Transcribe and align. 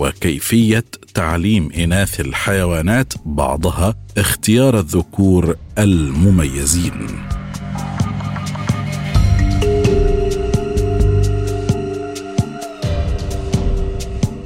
وكيفية 0.00 0.84
تعليم 1.14 1.72
إناث 1.72 2.20
الحيوانات 2.20 3.12
بعضها 3.26 3.94
اختيار 4.18 4.78
الذكور 4.78 5.56
المميزين. 5.78 7.08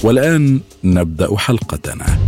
والآن 0.05 0.61
نبدأ 0.84 1.36
حلقتنا. 1.36 2.18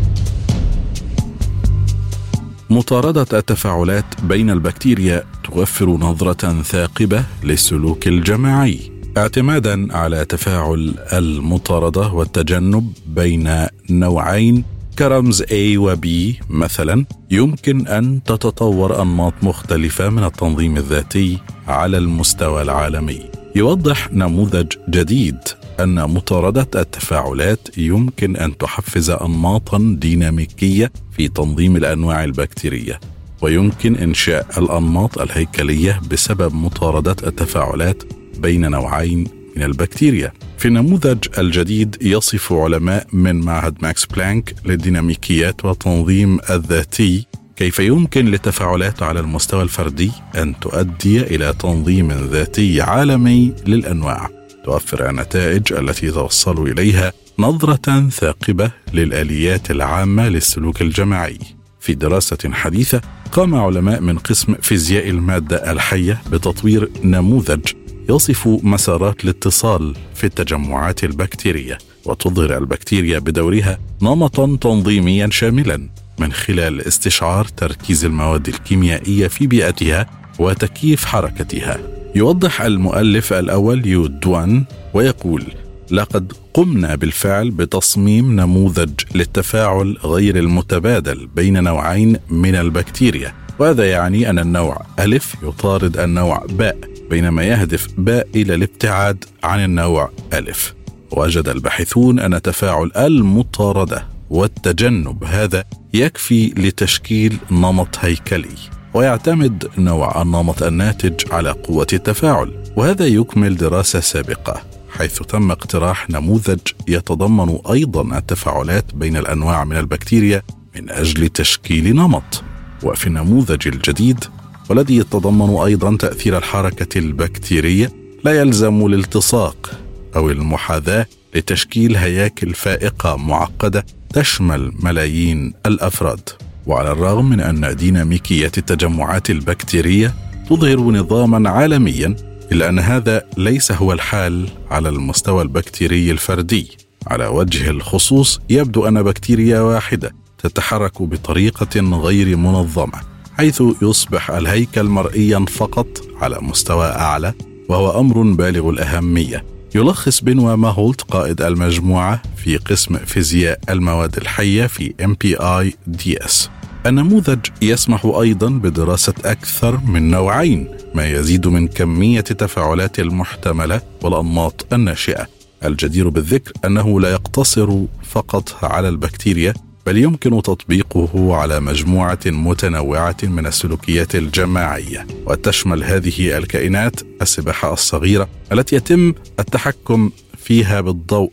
مطاردة 2.70 3.38
التفاعلات 3.38 4.05
بين 4.22 4.50
البكتيريا 4.50 5.24
توفر 5.44 5.86
نظرة 5.86 6.62
ثاقبة 6.62 7.24
للسلوك 7.44 8.06
الجماعي. 8.06 8.95
اعتمادا 9.17 9.97
على 9.97 10.25
تفاعل 10.25 10.95
المطاردة 11.12 12.12
والتجنب 12.12 12.92
بين 13.06 13.67
نوعين 13.91 14.64
كرمز 14.98 15.42
A 15.42 15.77
و 15.77 15.97
B 15.97 16.06
مثلا 16.50 17.05
يمكن 17.31 17.86
أن 17.86 18.23
تتطور 18.23 19.03
أنماط 19.03 19.34
مختلفة 19.42 20.08
من 20.08 20.25
التنظيم 20.25 20.77
الذاتي 20.77 21.39
على 21.69 21.98
المستوى 21.98 22.62
العالمي. 22.62 23.20
يوضح 23.55 24.12
نموذج 24.12 24.73
جديد 24.91 25.39
أن 25.80 25.95
مطاردة 26.11 26.69
التفاعلات 26.75 27.78
يمكن 27.78 28.36
أن 28.36 28.58
تحفز 28.58 29.11
انماطا 29.11 29.97
ديناميكية 30.01 30.92
في 31.17 31.28
تنظيم 31.28 31.77
الأنواع 31.77 32.25
البكتيرية 32.25 33.01
ويمكن 33.42 33.97
إنشاء 33.97 34.47
الأنماط 34.58 35.19
الهيكلية 35.19 36.01
بسبب 36.11 36.55
مطاردة 36.55 37.17
التفاعلات 37.27 38.03
بين 38.39 38.70
نوعين 38.70 39.29
من 39.56 39.62
البكتيريا. 39.62 40.33
في 40.59 40.69
النموذج 40.69 41.19
الجديد 41.39 41.97
يصف 42.01 42.53
علماء 42.53 43.06
من 43.12 43.41
معهد 43.41 43.77
ماكس 43.83 44.06
بلانك 44.06 44.55
للديناميكيات 44.65 45.65
والتنظيم 45.65 46.39
الذاتي 46.51 47.27
كيف 47.57 47.79
يمكن 47.79 48.25
للتفاعلات 48.25 49.02
على 49.02 49.20
المستوى 49.20 49.63
الفردي 49.63 50.11
أن 50.36 50.61
تؤدي 50.61 51.20
إلى 51.20 51.55
تنظيم 51.58 52.13
ذاتي 52.13 52.83
عالمي 52.83 53.52
للأنواع. 53.67 54.29
توفر 54.64 55.11
النتائج 55.11 55.73
التي 55.73 56.11
توصل 56.11 56.69
إليها 56.69 57.13
نظرة 57.39 58.08
ثاقبة 58.08 58.70
للآليات 58.95 59.70
العامة 59.70 60.29
للسلوك 60.29 60.83
الجماعي. 60.83 61.39
في 61.80 61.95
دراسة 61.95 62.51
حديثة 62.52 63.01
قام 63.33 63.55
علماء 63.55 64.01
من 64.01 64.19
قسم 64.19 64.55
فيزياء 64.63 65.11
المادة 65.11 65.73
الحية 65.73 66.23
بتطوير 66.33 66.91
نموذج 67.05 67.61
يصف 68.08 68.48
مسارات 68.62 69.24
الاتصال 69.24 69.94
في 70.14 70.24
التجمعات 70.24 71.05
البكتيرية 71.05 71.78
وتظهر 72.05 72.58
البكتيريا 72.58 73.18
بدورها 73.18 73.78
نمطا 74.02 74.58
تنظيميا 74.61 75.28
شاملا 75.30 75.89
من 76.18 76.33
خلال 76.33 76.80
استشعار 76.80 77.45
تركيز 77.45 78.05
المواد 78.05 78.48
الكيميائية 78.48 79.28
في 79.28 79.46
بيئتها 79.46 80.06
وتكييف 80.39 81.05
حركتها. 81.05 81.78
يوضح 82.14 82.62
المؤلف 82.62 83.33
الأول 83.33 83.86
يو 83.86 84.06
دوان 84.06 84.64
ويقول 84.95 85.45
لقد 85.90 86.33
قمنا 86.55 86.95
بالفعل 86.95 87.50
بتصميم 87.50 88.40
نموذج 88.40 88.90
للتفاعل 89.14 89.98
غير 90.05 90.36
المتبادل 90.36 91.27
بين 91.36 91.62
نوعين 91.62 92.16
من 92.30 92.55
البكتيريا 92.55 93.34
وهذا 93.58 93.90
يعني 93.90 94.30
أن 94.30 94.39
النوع 94.39 94.86
ألف 94.98 95.34
يطارد 95.42 95.98
النوع 95.98 96.46
باء 96.48 96.95
بينما 97.11 97.44
يهدف 97.44 97.89
باء 97.98 98.28
إلى 98.34 98.55
الابتعاد 98.55 99.24
عن 99.44 99.64
النوع 99.64 100.11
ألف. 100.33 100.74
وجد 101.11 101.48
الباحثون 101.48 102.18
أن 102.18 102.42
تفاعل 102.42 102.90
المطاردة 102.96 104.06
والتجنب 104.30 105.24
هذا 105.24 105.64
يكفي 105.95 106.46
لتشكيل 106.46 107.39
نمط 107.50 107.98
هيكلي 108.00 108.56
ويعتمد 108.95 109.70
نوع 109.78 110.22
النمط 110.22 110.62
الناتج 110.62 111.33
على 111.33 111.50
قوة 111.50 111.86
التفاعل 111.92 112.64
وهذا 112.77 113.06
يكمل 113.06 113.56
دراسة 113.56 114.00
سابقة 114.00 114.62
حيث 114.90 115.22
تم 115.22 115.50
اقتراح 115.50 116.11
نموذج 116.11 116.61
يتضمن 116.89 117.58
أيضا 117.70 118.18
التفاعلات 118.18 118.95
بين 118.95 119.16
الأنواع 119.16 119.64
من 119.64 119.77
البكتيريا 119.77 120.42
من 120.77 120.90
أجل 120.90 121.28
تشكيل 121.28 121.96
نمط. 121.96 122.42
وفي 122.83 123.06
النموذج 123.06 123.68
الجديد 123.68 124.24
والذي 124.68 124.96
يتضمن 124.96 125.56
أيضا 125.56 125.96
تأثير 125.96 126.38
الحركة 126.38 126.98
البكتيرية 126.98 127.92
لا 128.25 128.40
يلزم 128.40 128.87
الالتصاق 128.87 129.70
أو 130.16 130.31
المحاذاة 130.31 131.06
لتشكيل 131.34 131.96
هياكل 131.96 132.54
فائقة 132.54 133.16
معقدة 133.16 133.87
تشمل 134.12 134.72
ملايين 134.82 135.54
الأفراد. 135.66 136.28
وعلى 136.66 136.93
الرغم 136.93 137.28
من 137.28 137.40
أن 137.40 137.76
ديناميكية 137.76 138.52
التجمعات 138.58 139.31
البكتيرية 139.31 140.14
تظهر 140.50 140.81
نظاما 140.81 141.50
عالميا 141.50 142.16
إلا 142.52 142.69
أن 142.69 142.78
هذا 142.78 143.22
ليس 143.37 143.72
هو 143.72 143.93
الحال 143.93 144.48
على 144.70 144.88
المستوى 144.88 145.43
البكتيري 145.43 146.10
الفردي. 146.10 146.69
على 147.06 147.26
وجه 147.26 147.70
الخصوص 147.70 148.40
يبدو 148.50 148.88
أن 148.88 149.02
بكتيريا 149.02 149.60
واحدة 149.60 150.14
تتحرك 150.38 151.02
بطريقة 151.02 151.81
غير 151.81 152.37
منظمة. 152.37 153.15
حيث 153.37 153.62
يصبح 153.82 154.31
الهيكل 154.31 154.82
مرئيا 154.82 155.44
فقط 155.49 155.87
على 156.20 156.38
مستوى 156.41 156.87
أعلى 156.87 157.35
وهو 157.69 158.00
أمر 158.00 158.23
بالغ 158.23 158.70
الأهمية. 158.70 159.44
يلخص 159.75 160.20
بنوا 160.20 160.56
ماهولت 160.56 161.00
قائد 161.00 161.43
المجموعة 161.43 162.23
في 162.37 162.56
قسم 162.56 162.96
فيزياء 162.96 163.61
المواد 163.70 164.17
الحية 164.17 164.67
في 164.67 164.94
MPI 165.05 165.37
DS 165.37 166.50
النموذج 166.87 167.38
يسمح 167.62 168.05
أيضا 168.05 168.49
بدراسة 168.49 169.14
أكثر 169.25 169.81
من 169.87 170.11
نوعين 170.11 170.69
ما 170.94 171.06
يزيد 171.06 171.46
من 171.46 171.69
كمية 171.69 172.25
التفاعلات 172.31 173.00
المحتملة 173.00 173.81
والأنماط 174.02 174.67
الناشئة. 174.73 175.26
الجدير 175.64 176.08
بالذكر 176.08 176.52
أنه 176.64 177.00
لا 177.00 177.10
يقتصر 177.10 177.78
فقط 178.05 178.64
على 178.64 178.88
البكتيريا 178.88 179.55
بل 179.86 179.96
يمكن 179.96 180.42
تطبيقه 180.42 181.36
على 181.36 181.60
مجموعة 181.60 182.18
متنوعة 182.26 183.16
من 183.22 183.46
السلوكيات 183.46 184.14
الجماعية 184.14 185.06
وتشمل 185.26 185.84
هذه 185.84 186.38
الكائنات 186.38 187.00
السباحة 187.22 187.72
الصغيرة 187.72 188.28
التي 188.52 188.76
يتم 188.76 189.14
التحكم 189.38 190.10
فيها 190.38 190.80
بالضوء 190.80 191.30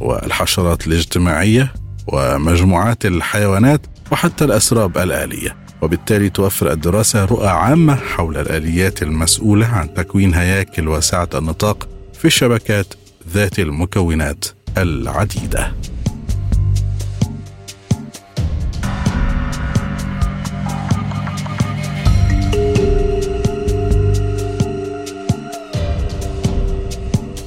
والحشرات 0.00 0.86
الاجتماعية 0.86 1.72
ومجموعات 2.06 3.06
الحيوانات 3.06 3.80
وحتى 4.12 4.44
الأسراب 4.44 4.98
الآلية. 4.98 5.56
وبالتالي 5.82 6.30
توفر 6.30 6.72
الدراسة 6.72 7.24
رؤى 7.24 7.48
عامة 7.48 7.94
حول 7.94 8.36
الآليات 8.36 9.02
المسؤولة 9.02 9.66
عن 9.66 9.94
تكوين 9.94 10.34
هياكل 10.34 10.88
واسعة 10.88 11.28
النطاق 11.34 11.88
في 12.14 12.24
الشبكات 12.24 12.94
ذات 13.34 13.58
المكونات 13.58 14.44
العديدة. 14.78 15.72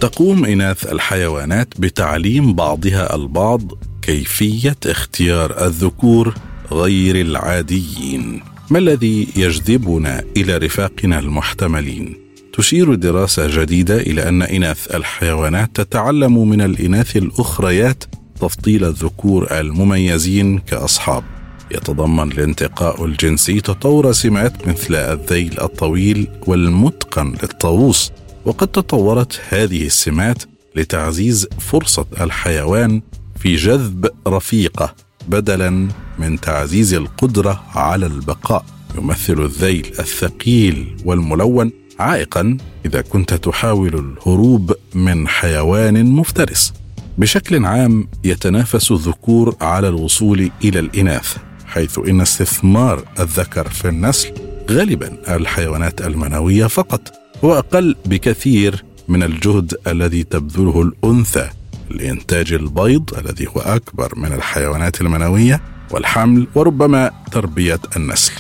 تقوم 0.02 0.46
إناث 0.46 0.92
الحيوانات 0.92 1.68
بتعليم 1.80 2.54
بعضها 2.54 3.16
البعض 3.16 3.62
كيفية 4.02 4.78
اختيار 4.86 5.66
الذكور 5.66 6.34
غير 6.72 7.16
العاديين. 7.22 8.42
ما 8.70 8.80
الذي 8.80 9.28
يجذبنا 9.36 10.24
إلى 10.38 10.58
رفاقنا 10.58 11.20
المحتملين؟ 11.20 12.18
تشير 12.54 12.96
دراسة 12.96 13.62
جديدة 13.62 13.98
إلى 13.98 14.30
أن 14.30 14.42
إناث 14.42 14.96
الحيوانات 14.96 15.70
تتعلم 15.76 16.50
من 16.50 16.62
الإناث 16.62 17.18
الأخريات 17.18 18.04
تفضيل 18.42 18.86
الذكور 18.86 19.60
المميزين 19.60 20.60
كأصحاب. 20.60 21.24
يتضمن 21.72 22.32
الانتقاء 22.32 23.06
الجنسي 23.06 23.62
تطور 23.62 24.12
سمات 24.12 24.68
مثل 24.68 24.96
الذيل 24.96 25.62
الطويل 25.62 26.28
والمتقن 26.48 27.36
للطاووس. 27.44 28.12
وقد 28.46 28.68
تطورت 28.68 29.42
هذه 29.50 29.86
السمات 29.86 30.44
لتعزيز 30.76 31.48
فرصة 31.60 32.06
الحيوان 32.22 33.02
في 33.40 33.56
جذب 33.56 34.10
رفيقة 34.28 34.96
بدلا 35.28 35.88
من 36.20 36.40
تعزيز 36.40 36.94
القدرة 36.94 37.64
على 37.76 38.06
البقاء. 38.06 38.66
يمثل 38.98 39.42
الذيل 39.46 39.92
الثقيل 40.00 40.98
والملون 41.06 41.72
عائقا 42.00 42.58
إذا 42.86 43.02
كنت 43.02 43.34
تحاول 43.34 43.96
الهروب 43.96 44.76
من 44.96 45.28
حيوان 45.28 46.06
مفترس. 46.06 46.74
بشكل 47.18 47.66
عام 47.66 48.08
يتنافس 48.24 48.92
الذكور 48.92 49.56
على 49.62 49.88
الوصول 49.88 50.52
إلى 50.64 50.80
الإناث 50.80 51.38
حيث 51.66 52.00
إن 52.00 52.22
استثمار 52.22 53.04
الذكر 53.20 53.70
في 53.70 53.88
النسل 53.88 54.34
غالبا 54.72 55.36
الحيوانات 55.36 56.02
المنوية 56.02 56.66
فقط. 56.66 57.21
هو 57.44 57.58
أقل 57.58 57.96
بكثير 58.06 58.84
من 59.08 59.24
الجهد 59.24 59.74
الذي 59.88 60.24
تبذله 60.24 60.82
الأنثى 60.82 61.50
لإنتاج 61.90 62.54
البيض 62.54 63.10
الذي 63.18 63.48
هو 63.48 63.60
أكبر 63.60 64.14
من 64.16 64.34
الحيوانات 64.34 65.02
المنوية 65.02 65.62
والحمل 65.92 66.48
وربما 66.56 67.12
تربية 67.32 67.80
النسل. 67.96 68.34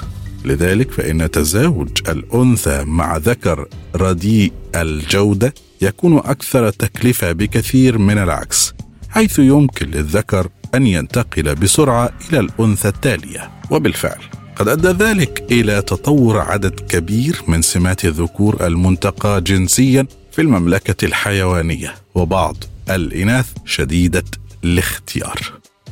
لذلك 0.45 0.91
فإن 0.91 1.31
تزاوج 1.31 1.89
الأنثى 2.09 2.83
مع 2.83 3.17
ذكر 3.17 3.67
رديء 3.95 4.51
الجودة 4.75 5.53
يكون 5.81 6.17
أكثر 6.17 6.69
تكلفة 6.69 7.31
بكثير 7.31 7.97
من 7.97 8.17
العكس 8.17 8.73
حيث 9.09 9.39
يمكن 9.39 9.91
للذكر 9.91 10.47
أن 10.75 10.87
ينتقل 10.87 11.55
بسرعة 11.55 12.09
إلى 12.29 12.39
الأنثى 12.39 12.87
التالية. 12.87 13.51
وبالفعل 13.71 14.21
قد 14.61 14.67
أدى 14.67 15.03
ذلك 15.03 15.43
إلى 15.51 15.81
تطور 15.81 16.39
عدد 16.39 16.79
كبير 16.79 17.41
من 17.47 17.61
سمات 17.61 18.05
الذكور 18.05 18.67
المنتقى 18.67 19.41
جنسيا 19.41 20.07
في 20.31 20.41
المملكة 20.41 21.05
الحيوانية 21.05 21.95
وبعض 22.15 22.57
الإناث 22.89 23.53
شديدة 23.65 24.23
الاختيار. 24.63 25.39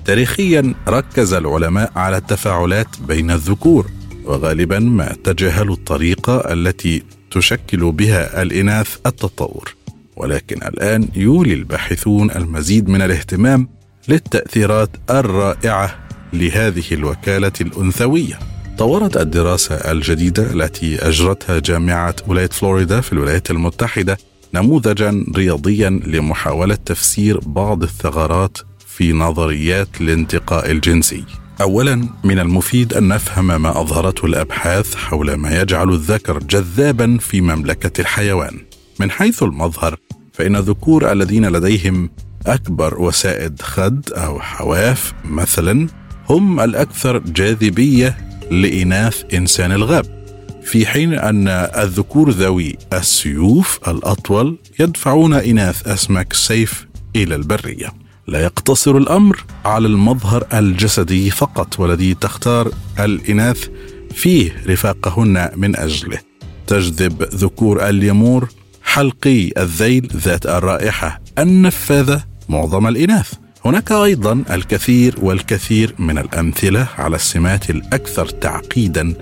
تاريخيا 0.06 0.74
ركز 0.88 1.33
العلماء 1.33 1.92
على 1.95 2.18
التفاعلات 2.18 2.88
بين 3.07 3.31
الذكور 3.31 3.89
وغالبا 4.25 4.80
ما 4.80 5.16
تجاهلوا 5.24 5.75
الطريقة 5.75 6.54
التي 6.54 7.04
تشكل 7.31 7.92
بها 7.92 8.42
الإناث 8.42 8.98
التطور. 9.06 9.75
ولكن 10.16 10.63
الآن 10.63 11.07
يولي 11.16 11.54
الباحثون 11.54 12.31
المزيد 12.31 12.89
من 12.89 13.01
الاهتمام 13.01 13.69
للتأثيرات 14.07 14.89
الرائعة 15.10 16.00
لهذه 16.33 16.83
الوكالة 16.92 17.54
الأنثوية. 17.62 18.49
طورت 18.80 19.18
الدراسة 19.18 19.76
الجديدة 19.76 20.52
التي 20.52 21.08
أجرتها 21.08 21.60
جامعة 21.60 22.16
ولاية 22.28 22.48
فلوريدا 22.48 23.02
في 23.02 23.14
الولايات 23.14 23.52
المتحدة 23.52 24.18
نموذجا 24.54 25.26
رياضيا 25.36 25.90
لمحاولة 25.90 26.76
تفسير 26.76 27.40
بعض 27.40 27.84
الثغرات 27.84 28.58
في 28.88 29.14
نظريات 29.14 29.88
الانتقاء 30.02 30.72
الجنسي. 30.72 31.24
اولا 31.62 32.08
من 32.24 32.40
المفيد 32.40 32.94
أن 32.94 33.08
نفهم 33.08 33.62
ما 33.62 33.81
أظهرته 33.81 34.26
الأبحاث 34.26 34.96
حول 34.96 35.34
ما 35.34 35.62
يجعل 35.62 35.90
الذكر 35.90 36.40
جذابا 36.40 37.18
في 37.18 37.42
مملكة 37.42 38.02
الحيوان. 38.02 38.58
من 39.00 39.12
حيث 39.12 39.44
المظهر 39.44 39.96
فإن 40.34 40.56
الذكور 40.56 41.12
الذين 41.12 41.46
لديهم 41.46 42.10
أكبر 42.48 43.02
وسائد 43.02 43.62
خد 43.62 44.10
أو 44.14 44.40
حواف 44.40 45.14
مثلا 45.26 45.88
هم 46.30 46.60
الأكثر 46.60 47.18
جاذبية 47.18 48.29
لإناث 48.51 49.24
إنسان 49.34 49.72
الغاب 49.72 50.19
في 50.63 50.86
حين 50.86 51.13
أن 51.13 51.48
الذكور 51.48 52.30
ذوي 52.30 52.78
السيوف 52.94 53.80
الأطول 53.88 54.57
يدفعون 54.80 55.34
إناث 55.34 55.88
أسماك 55.88 56.31
السيف 56.31 56.88
إلى 57.16 57.36
البرية. 57.36 57.94
لا 58.28 58.44
يقتصر 58.44 58.98
الأمر 58.98 59.44
على 59.66 59.88
المظهر 59.88 60.48
الجسدي 60.54 61.30
فقط 61.30 61.80
والذي 61.80 62.13
تختار 62.13 62.72
الإناث 63.00 63.68
فيه 64.13 64.63
رفاقهن 64.68 65.50
من 65.56 65.75
أجله. 65.75 66.19
تجذب 66.68 67.24
ذكور 67.24 67.90
اليمور 67.90 68.50
حلقي 68.84 69.52
الذيل 69.57 70.07
ذات 70.16 70.45
الرائحة 70.45 71.22
النفاذة 71.40 72.24
معظم 72.50 72.88
الإناث. 72.88 73.34
هناك 73.69 73.92
أيضا 73.92 74.44
الكثير 74.51 75.16
والكثير 75.21 75.95
من 76.00 76.18
الأمثلة 76.18 76.88
على 76.98 77.16
السمات 77.16 77.69
الأكثر 77.69 78.25
تعقيدا 78.25 79.13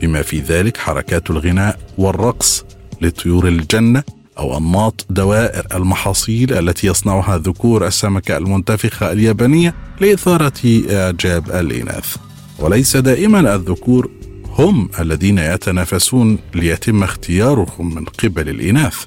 بما 0.00 0.22
في 0.22 0.40
ذلك 0.40 0.76
حركات 0.76 1.30
الغناء 1.30 1.78
والرقص 1.98 2.64
لطيور 3.00 3.48
الجنة 3.48 4.02
أو 4.38 4.58
أنماط 4.58 5.06
دوائر 5.10 5.66
المحاصيل 5.74 6.52
التي 6.52 6.86
يصنعها 6.86 7.38
ذكور 7.38 7.86
السمكة 7.86 8.36
المنتفخة 8.36 9.12
اليابانية 9.12 9.74
لإثارة 10.00 10.82
إعجاب 10.90 11.50
الإناث. 11.50 12.16
وليس 12.58 12.96
دائما 12.96 13.54
الذكور 13.54 14.10
هم 14.48 14.88
الذين 15.00 15.38
يتنافسون 15.38 16.38
ليتم 16.54 17.02
اختيارهم 17.02 17.94
من 17.94 18.04
قبل 18.04 18.48
الإناث. 18.48 19.04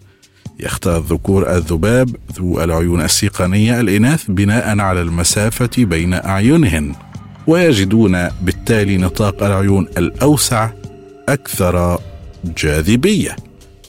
يختار 0.60 0.98
الذكور 0.98 1.56
الذباب 1.56 2.16
ذو 2.38 2.64
العيون 2.64 3.02
السيقانية 3.02 3.80
الإناث 3.80 4.24
بناء 4.28 4.80
على 4.80 5.02
المسافة 5.02 5.70
بين 5.78 6.14
أعينهن. 6.14 6.96
ويجدون 7.48 8.28
بالتالي 8.42 8.98
نطاق 8.98 9.44
العيون 9.44 9.88
الأوسع 9.98 10.70
أكثر 11.30 12.00
جاذبية. 12.58 13.36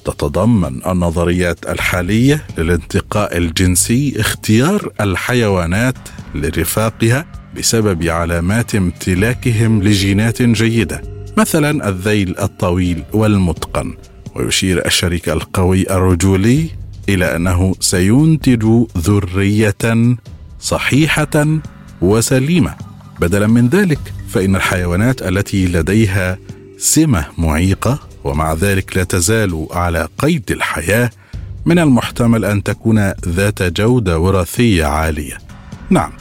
تتضمن 0.05 0.87
النظريات 0.87 1.67
الحالية 1.69 2.43
للانتقاء 2.58 3.37
الجنسي 3.37 4.14
اختيار 4.20 4.93
الحيوانات 5.00 5.94
لرفاقها 6.34 7.27
بسبب 7.56 8.08
علامات 8.08 8.74
امتلاكهم 8.74 9.82
لجينات 9.82 10.43
جيدة 10.43 11.03
مثلا 11.36 11.89
الذيل 11.89 12.39
الطويل 12.39 13.03
والمتقن. 13.12 13.94
ويشير 14.37 14.87
الشريك 14.87 15.29
القوي 15.29 15.91
الرجولي 15.91 16.67
إلى 17.08 17.37
أنه 17.37 17.75
سينتج 17.81 18.67
ذرية 18.99 20.17
صحيحة 20.60 21.46
وسليمة 22.03 22.75
بدلا 23.20 23.46
من 23.46 23.69
ذلك 23.69 24.13
فإن 24.29 24.56
الحيوانات 24.56 25.22
التي 25.22 25.67
لديها 25.67 26.39
سمة 26.79 27.25
معيقة 27.39 27.99
ومع 28.25 28.53
ذلك 28.53 28.96
لا 28.96 29.05
تزال 29.05 29.67
على 29.70 30.08
قيد 30.19 30.51
الحياة 30.51 31.10
من 31.67 31.79
المحتمل 31.79 32.44
أن 32.44 32.63
تكون 32.63 33.13
ذات 33.29 33.63
جودة 33.63 34.19
وراثية 34.19 34.84
عالية. 34.84 35.39
نعم، 35.91 36.13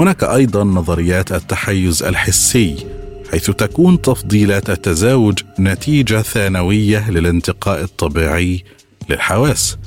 هناك 0.00 0.24
أيضا 0.24 0.64
نظريات 0.64 1.32
التحيز 1.32 2.02
الحسي 2.02 2.86
حيث 3.30 3.50
تكون 3.50 4.02
تفضيلات 4.02 4.70
التزاوج 4.70 5.38
نتيجة 5.60 6.22
ثانوية 6.22 7.10
للانتقاء 7.10 7.82
الطبيعي 7.82 8.64
للحواس. 9.10 9.78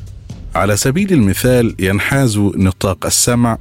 على 0.56 0.78
سبيل 0.78 1.14
المثال 1.14 1.76
ينحاز 1.80 2.38
نطاق 2.38 3.06
السمع 3.06 3.58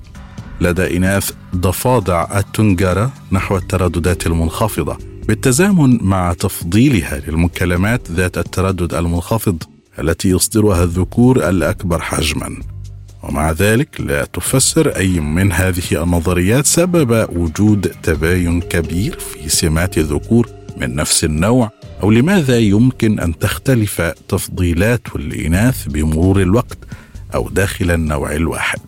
لدى 0.60 0.96
إناث 0.96 1.32
ضفادع 1.56 2.38
التنجرة 2.38 3.12
نحو 3.32 3.56
الترددات 3.56 4.26
المنخفضة 4.26 4.98
بالتزامن 5.28 5.98
مع 6.02 6.32
تفضيلها 6.32 7.18
للمكالمات 7.28 8.10
ذات 8.10 8.38
التردد 8.38 8.94
المنخفض 8.94 9.62
التي 9.98 10.28
يصدرها 10.28 10.84
الذكور 10.84 11.48
الأكبر 11.48 12.00
حجما 12.00 12.56
ومع 13.22 13.52
ذلك 13.52 14.00
لا 14.00 14.24
تفسر 14.24 14.96
أي 14.96 15.20
من 15.20 15.52
هذه 15.52 16.02
النظريات 16.02 16.66
سبب 16.66 17.28
وجود 17.36 17.92
تباين 18.02 18.60
كبير 18.60 19.18
في 19.18 19.48
سمات 19.48 19.98
الذكور 19.98 20.48
من 20.76 20.94
نفس 20.94 21.24
النوع 21.24 21.70
أو 22.02 22.10
لماذا 22.10 22.58
يمكن 22.58 23.20
أن 23.20 23.38
تختلف 23.38 24.00
تفضيلات 24.28 25.02
الإناث 25.16 25.86
بمرور 25.88 26.42
الوقت 26.42 26.78
أو 27.34 27.48
داخل 27.48 27.90
النوع 27.90 28.32
الواحد؟ 28.32 28.80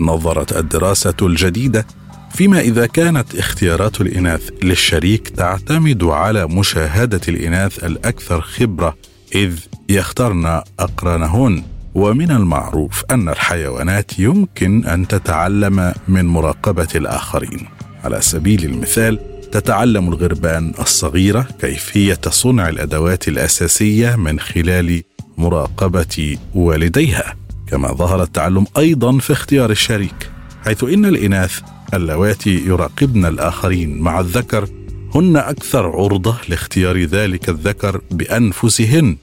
نظرت 0.00 0.56
الدراسة 0.56 1.14
الجديدة 1.22 1.86
فيما 2.34 2.60
إذا 2.60 2.86
كانت 2.86 3.34
اختيارات 3.34 4.00
الإناث 4.00 4.50
للشريك 4.62 5.28
تعتمد 5.28 6.04
على 6.04 6.46
مشاهدة 6.46 7.20
الإناث 7.28 7.84
الأكثر 7.84 8.40
خبرة 8.40 8.96
إذ 9.34 9.58
يخترن 9.88 10.62
أقرانهن. 10.78 11.62
ومن 11.98 12.30
المعروف 12.30 13.04
أن 13.10 13.28
الحيوانات 13.28 14.18
يمكن 14.18 14.84
أن 14.84 15.08
تتعلم 15.08 15.94
من 16.08 16.24
مراقبة 16.24 16.88
الآخرين. 16.94 17.66
على 18.04 18.20
سبيل 18.20 18.64
المثال 18.64 19.18
تتعلم 19.52 20.08
الغربان 20.08 20.74
الصغيرة 20.80 21.48
كيفية 21.60 22.20
صنع 22.28 22.68
الأدوات 22.68 23.28
الأساسية 23.28 24.16
من 24.16 24.40
خلال 24.40 25.02
مراقبة 25.38 26.38
والديها. 26.54 27.36
كما 27.66 27.92
ظهر 27.92 28.22
التعلم 28.22 28.66
أيضا 28.76 29.18
في 29.18 29.32
اختيار 29.32 29.70
الشريك 29.70 30.30
حيث 30.64 30.84
إن 30.84 31.04
الإناث 31.04 31.60
اللواتي 31.94 32.66
يراقبن 32.66 33.24
الآخرين 33.24 33.98
مع 33.98 34.20
الذكر 34.20 34.68
هن 35.14 35.36
أكثر 35.36 35.86
عرضة 35.86 36.36
لاختيار 36.48 37.04
ذلك 37.04 37.48
الذكر 37.48 38.00
بأنفسهن. 38.10 39.16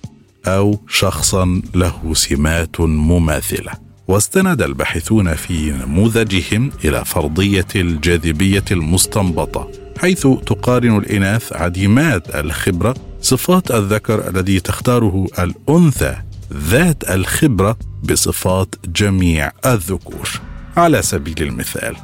أو 0.47 0.79
شخصا 0.87 1.61
له 1.75 2.13
سمات 2.13 2.81
مماثلة. 2.81 3.71
واستند 4.07 4.61
الباحثون 4.61 5.33
في 5.33 5.71
نموذجهم 5.71 6.71
إلى 6.85 7.05
فرضية 7.05 7.67
الجاذبية 7.75 8.63
المستنبطة 8.71 9.71
حيث 9.97 10.27
تقارن 10.45 10.97
الإناث 10.97 11.53
عديمات 11.53 12.35
الخبرة 12.35 12.95
صفات 13.21 13.71
الذكر 13.71 14.29
الذي 14.29 14.59
تختاره 14.59 15.25
الأنثى 15.39 16.15
ذات 16.53 17.09
الخبرة 17.09 17.77
بصفات 18.03 18.75
جميع 18.85 19.51
الذكور. 19.65 20.29
على 20.77 21.01
سبيل 21.01 21.43
المثال 21.43 21.95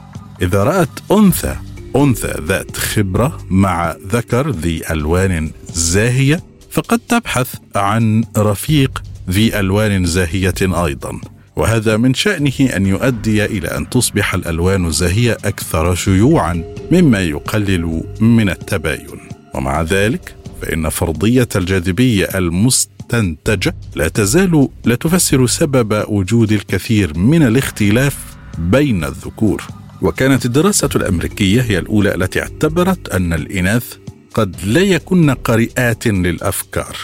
إذا 0.42 0.64
رأت 0.64 0.90
أنثى 1.12 1.56
أنثى 1.96 2.34
ذات 2.42 2.78
خبرة 2.78 3.38
مع 3.50 3.96
ذكر 4.08 4.50
ذي 4.50 4.92
ألوان 4.92 5.52
زاهية 5.74 6.44
فقد 6.72 7.00
تبحث 7.00 7.56
عن 7.76 8.24
رفيق 8.38 9.04
ذي 9.30 9.60
ألوان 9.60 10.06
زاهية 10.06 10.54
أيضا. 10.62 11.22
وهذا 11.56 11.98
من 11.98 12.14
شأنه 12.14 12.60
أن 12.76 12.86
يؤدي 12.86 13.46
إلى 13.46 13.68
أن 13.68 13.90
تصبح 13.90 14.34
الألوان 14.34 14.86
الزاهية 14.86 15.38
أكثر 15.46 15.96
شيوعا 15.96 16.64
مما 16.92 17.20
يقلل 17.20 18.04
من 18.20 18.50
التباين. 18.50 19.20
ومع 19.54 19.82
ذلك 19.82 20.36
فإن 20.62 20.90
فرضية 20.90 21.48
الجاذبية 21.56 22.26
المستنتجة 22.36 23.76
لا 23.96 24.08
تزال 24.08 24.70
لا 24.86 24.96
تفسر 24.96 25.48
سبب 25.48 26.06
وجود 26.08 26.52
الكثير 26.52 27.18
من 27.18 27.44
الاختلاف 27.44 28.18
بين 28.58 29.04
الذكور. 29.04 29.64
وكانت 30.02 30.46
الدراسة 30.46 30.90
الأمريكية 30.96 31.62
هي 31.62 31.80
الأولى 31.80 32.16
التي 32.16 32.42
اعتبرت 32.42 33.10
أن 33.10 33.34
الإناث 33.34 34.01
قد 34.34 34.56
لا 34.66 34.82
يكن 34.82 35.30
قارئات 35.30 36.08
للأفكار 36.08 36.98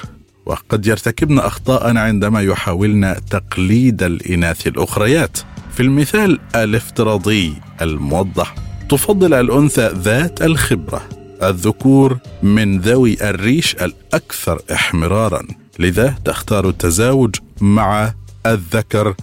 وقد 0.46 0.88
يرتكبن 0.88 1.39
أخطاء 1.39 1.98
عندما 1.98 2.41
يحاولن 2.41 3.15
تقليد 3.29 4.03
الإناث 4.03 4.67
الأخريات. 4.67 5.38
في 5.74 5.84
المثال 5.84 6.39
الافتراضي 6.55 7.53
الموضح 7.81 8.55
تفضل 8.89 9.34
الأنثى 9.34 9.91
ذات 9.96 10.41
الخبرة 10.41 11.10
الذكور 11.43 12.17
من 12.43 12.79
ذوي 12.79 13.17
الريش 13.29 13.75
الأكثر 13.75 14.62
احمرارا 14.72 15.48
لذا 15.79 16.15
تختار 16.25 16.69
التزاوج 16.69 17.36
مع 17.62 18.13
الذكر 18.46 19.15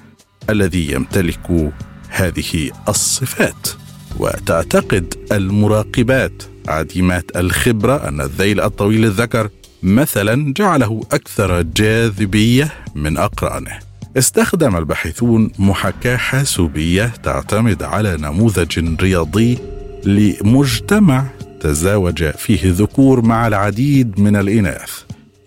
الذي 0.51 0.93
يمتلك 0.93 1.73
هذه 2.09 2.71
الصفات 2.89 3.69
وتعتقد 4.19 5.15
المراقبات. 5.33 6.43
عديمات 6.69 7.37
الخبرة 7.37 8.09
أن 8.09 8.21
الذيل 8.21 8.61
الطويل 8.61 9.05
الذكر 9.05 9.49
مثلا 9.83 10.53
جعله 10.57 11.01
أكثر 11.13 11.63
جاذبية 11.63 12.73
من 12.95 13.17
أقرانه. 13.17 13.79
استخدم 14.17 14.77
الباحثون 14.77 15.51
محاكاة 15.59 16.17
حاسوبية 16.17 17.13
تعتمد 17.23 17.83
على 17.83 18.17
نموذج 18.17 18.95
رياضي 19.01 19.59
لمجتمع 20.05 21.27
تزاوج 21.61 22.25
فيه 22.25 22.61
ذكور 22.65 23.23
مع 23.23 23.47
العديد 23.47 24.21
من 24.21 24.37
الإناث. 24.37 24.91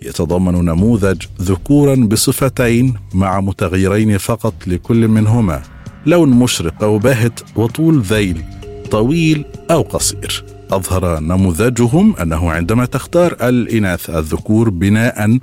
يتضمن 0.02 0.66
نموذج 0.66 1.22
ذكورا 1.42 1.96
بصفتين 1.96 2.94
مع 3.14 3.42
متغيرين 3.42 4.18
فقط 4.18 4.54
لكل 4.68 5.08
منهما 5.08 5.62
لون 6.06 6.30
مشرق 6.30 6.84
أو 6.84 6.98
باهت 6.98 7.40
وطول 7.56 8.02
ذيل 8.02 8.44
طويل 8.92 9.46
أو 9.72 9.82
قصير. 9.82 10.57
أظهر 10.72 11.20
نموذجهم 11.20 12.16
أنه 12.16 12.52
عندما 12.52 12.86
تختار 12.86 13.38
الإناث 13.42 14.10
الذكور 14.10 14.70
بناء 14.70 15.38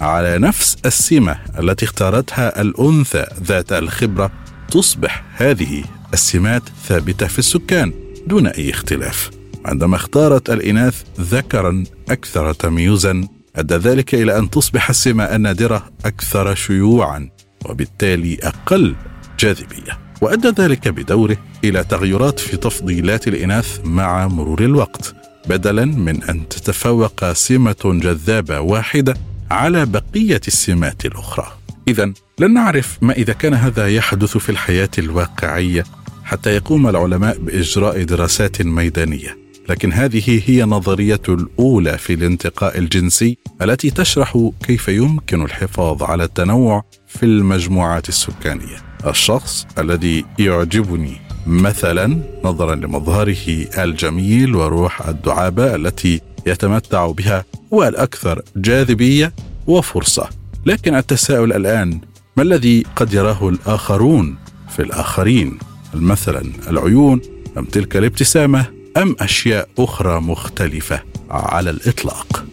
على 0.00 0.38
نفس 0.38 0.76
السمة 0.86 1.36
التي 1.58 1.84
اختارتها 1.84 2.60
الأنثى 2.60 3.26
ذات 3.42 3.72
الخبرة 3.72 4.30
تصبح 4.70 5.24
هذه 5.36 5.84
السمات 6.14 6.62
ثابتة 6.84 7.26
في 7.26 7.38
السكان 7.38 7.92
دون 8.26 8.46
أي 8.46 8.70
اختلاف. 8.70 9.30
عندما 9.64 9.96
اختارت 9.96 10.50
الإناث 10.50 11.02
ذكرا 11.20 11.84
أكثر 12.10 12.52
تمييزا 12.52 13.28
أدى 13.56 13.74
ذلك 13.74 14.14
إلى 14.14 14.38
أن 14.38 14.50
تصبح 14.50 14.90
السمة 14.90 15.24
النادرة 15.24 15.90
أكثر 16.04 16.54
شيوعا 16.54 17.30
وبالتالي 17.64 18.38
أقل 18.42 18.94
جاذبية. 19.38 20.03
وأدى 20.24 20.48
ذلك 20.48 20.88
بدوره 20.88 21.36
إلى 21.64 21.84
تغيرات 21.84 22.40
في 22.40 22.56
تفضيلات 22.56 23.28
الإناث 23.28 23.80
مع 23.84 24.28
مرور 24.28 24.64
الوقت 24.64 25.14
بدلا 25.48 25.84
من 25.84 26.22
أن 26.22 26.48
تتفوق 26.48 27.32
سمة 27.32 27.76
جذابة 27.84 28.60
واحدة 28.60 29.14
على 29.50 29.86
بقية 29.86 30.40
السمات 30.48 31.06
الأخرى. 31.06 31.52
اذا 31.88 32.12
لن 32.38 32.54
نعرف 32.54 32.98
ما 33.02 33.12
إذا 33.12 33.32
كان 33.32 33.54
هذا 33.54 33.88
يحدث 33.88 34.36
في 34.36 34.48
الحياة 34.48 34.88
الواقعية 34.98 35.84
حتى 36.24 36.50
يقوم 36.50 36.86
العلماء 36.86 37.38
بإجراء 37.38 38.02
دراسات 38.02 38.62
ميدانية. 38.62 39.38
لكن 39.68 39.92
هذه 39.92 40.42
هي 40.46 40.64
النظريه 40.64 41.22
الأولى 41.28 41.98
في 41.98 42.12
الانتقاء 42.14 42.78
الجنسي 42.78 43.38
التي 43.62 43.90
تشرح 43.90 44.50
كيف 44.66 44.88
يمكن 44.88 45.42
الحفاظ 45.42 46.02
على 46.02 46.24
التنوع 46.24 46.84
في 47.06 47.22
المجموعات 47.22 48.08
السكانية. 48.08 48.93
الشخص 49.06 49.66
الذي 49.78 50.24
يعجبني 50.38 51.20
مثلا 51.46 52.20
نظرا 52.44 52.74
لمظهره 52.74 53.66
الجميل 53.78 54.54
وروح 54.54 55.08
الدعابة 55.08 55.74
التي 55.74 56.20
يتمتع 56.46 57.06
بها 57.06 57.44
هو 57.72 57.84
الاكثر 57.88 58.42
جاذبية 58.56 59.32
وفرصة. 59.66 60.28
لكن 60.66 60.94
التساؤل 60.94 61.52
الآن 61.52 62.00
ما 62.36 62.42
الذي 62.42 62.84
قد 62.96 63.14
يراه 63.14 63.48
الآخرون 63.48 64.36
في 64.68 64.82
الآخرين؟ 64.82 65.58
مثلا 65.94 66.42
العيون 66.70 67.20
أم 67.58 67.64
تلك 67.64 67.96
الابتسامة 67.96 68.66
أم 68.96 69.16
أشياء 69.20 69.68
أخرى 69.78 70.20
مختلفة 70.20 71.02
على 71.30 71.70
الإطلاق؟ 71.70 72.44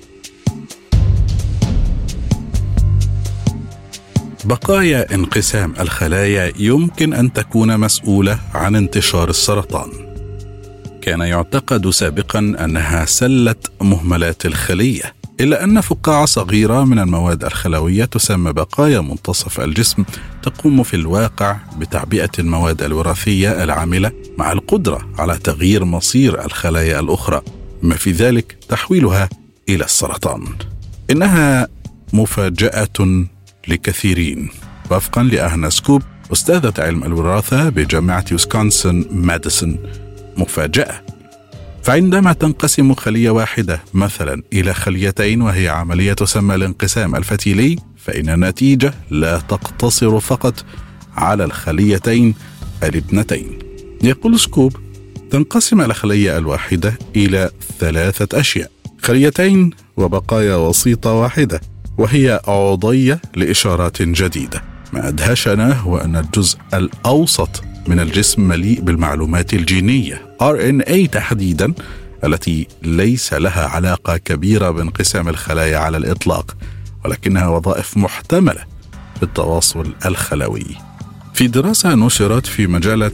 بقايا 4.46 5.16
انقسام 5.16 5.74
الخلايا 5.80 6.54
يمكن 6.60 7.14
أن 7.14 7.34
تكون 7.34 7.78
مسؤولة 7.78 8.40
عن 8.54 8.76
انتشار 8.76 9.30
السرطان. 9.30 9.90
كان 11.02 11.20
يعتقد 11.20 11.90
سابقا 11.90 12.40
أنها 12.40 13.06
سله 13.06 13.56
مهملات 13.82 14.46
الخلية 14.46 15.14
إلا 15.40 15.64
أن 15.64 15.82
فقاعة 15.82 16.26
صغيرة 16.26 16.84
من 16.84 17.00
المواد 17.00 17.44
الخلوية 17.44 18.06
تسمى 18.06 18.54
بقايا 18.54 19.02
منتصف 19.02 19.60
الجسم 19.60 20.04
تقوم 20.44 20.84
في 20.84 20.94
الواقع 20.94 21.58
بتعبئة 21.78 22.32
المواد 22.40 22.82
الوراثية 22.84 23.64
العاملة 23.64 24.12
مع 24.38 24.52
القدرة 24.52 25.10
على 25.18 25.38
تغيير 25.38 25.86
مصير 25.86 26.46
الخلايا 26.46 27.00
الأخرى 27.00 27.42
بما 27.82 27.96
في 27.96 28.12
ذلك 28.12 28.58
تحويلها 28.70 29.30
إلى 29.70 29.86
السرطان. 29.86 30.46
إنها 31.12 31.68
مفاجأة 32.14 33.28
لكثيرين. 33.68 34.50
وفقا 34.91 35.24
لأهنا 35.24 35.70
سكوب 35.70 36.01
أستاذة 36.34 36.74
علم 36.77 37.03
الوراثة 37.03 37.70
بجامعة 37.70 38.25
ويسكونسن 38.32 39.06
ماديسون. 39.12 39.77
مفاجأة. 40.38 41.01
فعندما 41.84 42.34
تنقسم 42.34 42.94
خلية 42.94 43.30
واحدة 43.30 43.82
مثلا 43.94 44.44
إلى 44.53 44.74
خليتين 44.74 45.41
وهي 45.41 45.70
عملية 45.70 46.13
تسمى 46.13 46.56
الانقسام 46.56 47.15
الفتيلي 47.15 47.75
فإن 47.98 48.30
النتيجة 48.30 48.94
لا 49.10 49.38
تقتصر 49.39 50.20
فقط 50.20 50.65
على 51.18 51.44
الخليتين 51.44 52.36
الابنتين. 52.84 53.60
يقول 54.03 54.39
سكوب 54.39 54.77
تنقسم 55.32 55.82
الخلية 55.82 56.38
الواحدة 56.38 56.98
إلى 57.15 57.50
ثلاثة 57.80 58.39
أشياء. 58.39 58.72
خليتين 59.01 59.70
وبقايا 59.98 60.56
وسيطة 60.56 61.13
واحدة. 61.13 61.62
وهي 62.01 62.41
عضية 62.48 63.22
لإشارات 63.36 64.01
جديدة. 64.01 64.63
ما 64.93 65.08
أدهشنا 65.08 65.74
هو 65.74 65.98
أن 65.98 66.15
الجزء 66.15 66.58
الأوسط 66.74 67.63
من 67.88 68.00
الجسم 68.00 68.48
مليء 68.48 68.81
بالمعلومات 68.81 69.53
الجينية. 69.53 70.36
RNA 70.41 71.10
تحديدا 71.12 71.74
التي 72.24 72.67
ليس 72.84 73.34
لها 73.34 73.67
علاقة 73.67 74.17
كبيرة 74.17 74.70
بانقسام 74.70 75.29
الخلايا 75.29 75.77
على 75.77 75.98
الإطلاق 75.98 76.58
ولكنها 77.05 77.48
وظائف 77.48 77.98
محتملة 77.98 78.65
بالتواصل 79.20 79.93
الخلوي. 80.05 80.65
في 81.34 81.48
دراسة 81.48 81.96
نشرت 81.96 82.46
في 82.46 82.67
مجلة 82.67 83.12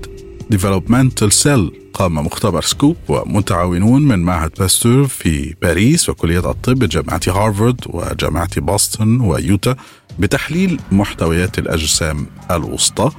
Developmental 0.53 1.31
Cell 1.43 1.71
قام 1.93 2.15
مختبر 2.15 2.61
سكوب 2.61 2.97
ومتعاونون 3.07 4.01
من 4.01 4.19
معهد 4.19 4.51
باستور 4.59 5.07
في 5.07 5.55
باريس 5.61 6.09
وكلية 6.09 6.51
الطب 6.51 6.79
بجامعة 6.79 7.21
هارفارد 7.27 7.81
وجامعة 7.87 8.49
بoston 8.61 9.21
ويوتا 9.21 9.75
بتحليل 10.19 10.79
محتويات 10.91 11.59
الأجسام 11.59 12.27
الوسطى 12.51 13.11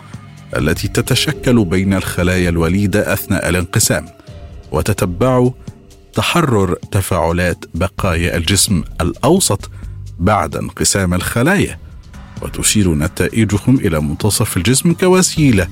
التي 0.56 0.88
تتشكل 0.88 1.64
بين 1.64 1.94
الخلايا 1.94 2.48
الوليدة 2.48 3.12
أثناء 3.12 3.48
الانقسام 3.48 4.06
وتتبع 4.72 5.50
تحرر 6.14 6.74
تفاعلات 6.74 7.64
بقايا 7.74 8.36
الجسم 8.36 8.82
الأوسط 9.00 9.70
بعد 10.18 10.56
انقسام 10.56 11.14
الخلايا 11.14 11.78
وتشير 12.42 12.94
نتائجهم 12.94 13.76
إلى 13.76 14.00
منتصف 14.00 14.56
الجسم 14.56 14.92
كوسيلة. 14.92 15.68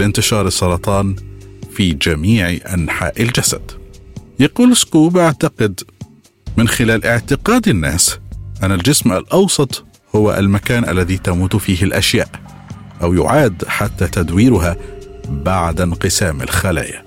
لانتشار 0.00 0.46
السرطان 0.46 1.16
في 1.72 1.92
جميع 1.92 2.58
أنحاء 2.74 3.22
الجسد. 3.22 3.62
يقول 4.38 4.76
سكوب 4.76 5.16
أعتقد 5.16 5.80
من 6.56 6.68
خلال 6.68 7.04
اعتقاد 7.04 7.68
الناس 7.68 8.18
أن 8.62 8.72
الجسم 8.72 9.12
الأوسط 9.12 9.84
هو 10.16 10.34
المكان 10.34 10.88
الذي 10.88 11.18
تموت 11.18 11.56
فيه 11.56 11.82
الأشياء 11.82 12.28
أو 13.02 13.14
يعاد 13.14 13.64
حتى 13.68 14.06
تدويرها 14.06 14.76
بعد 15.28 15.80
انقسام 15.80 16.42
الخلايا. 16.42 17.04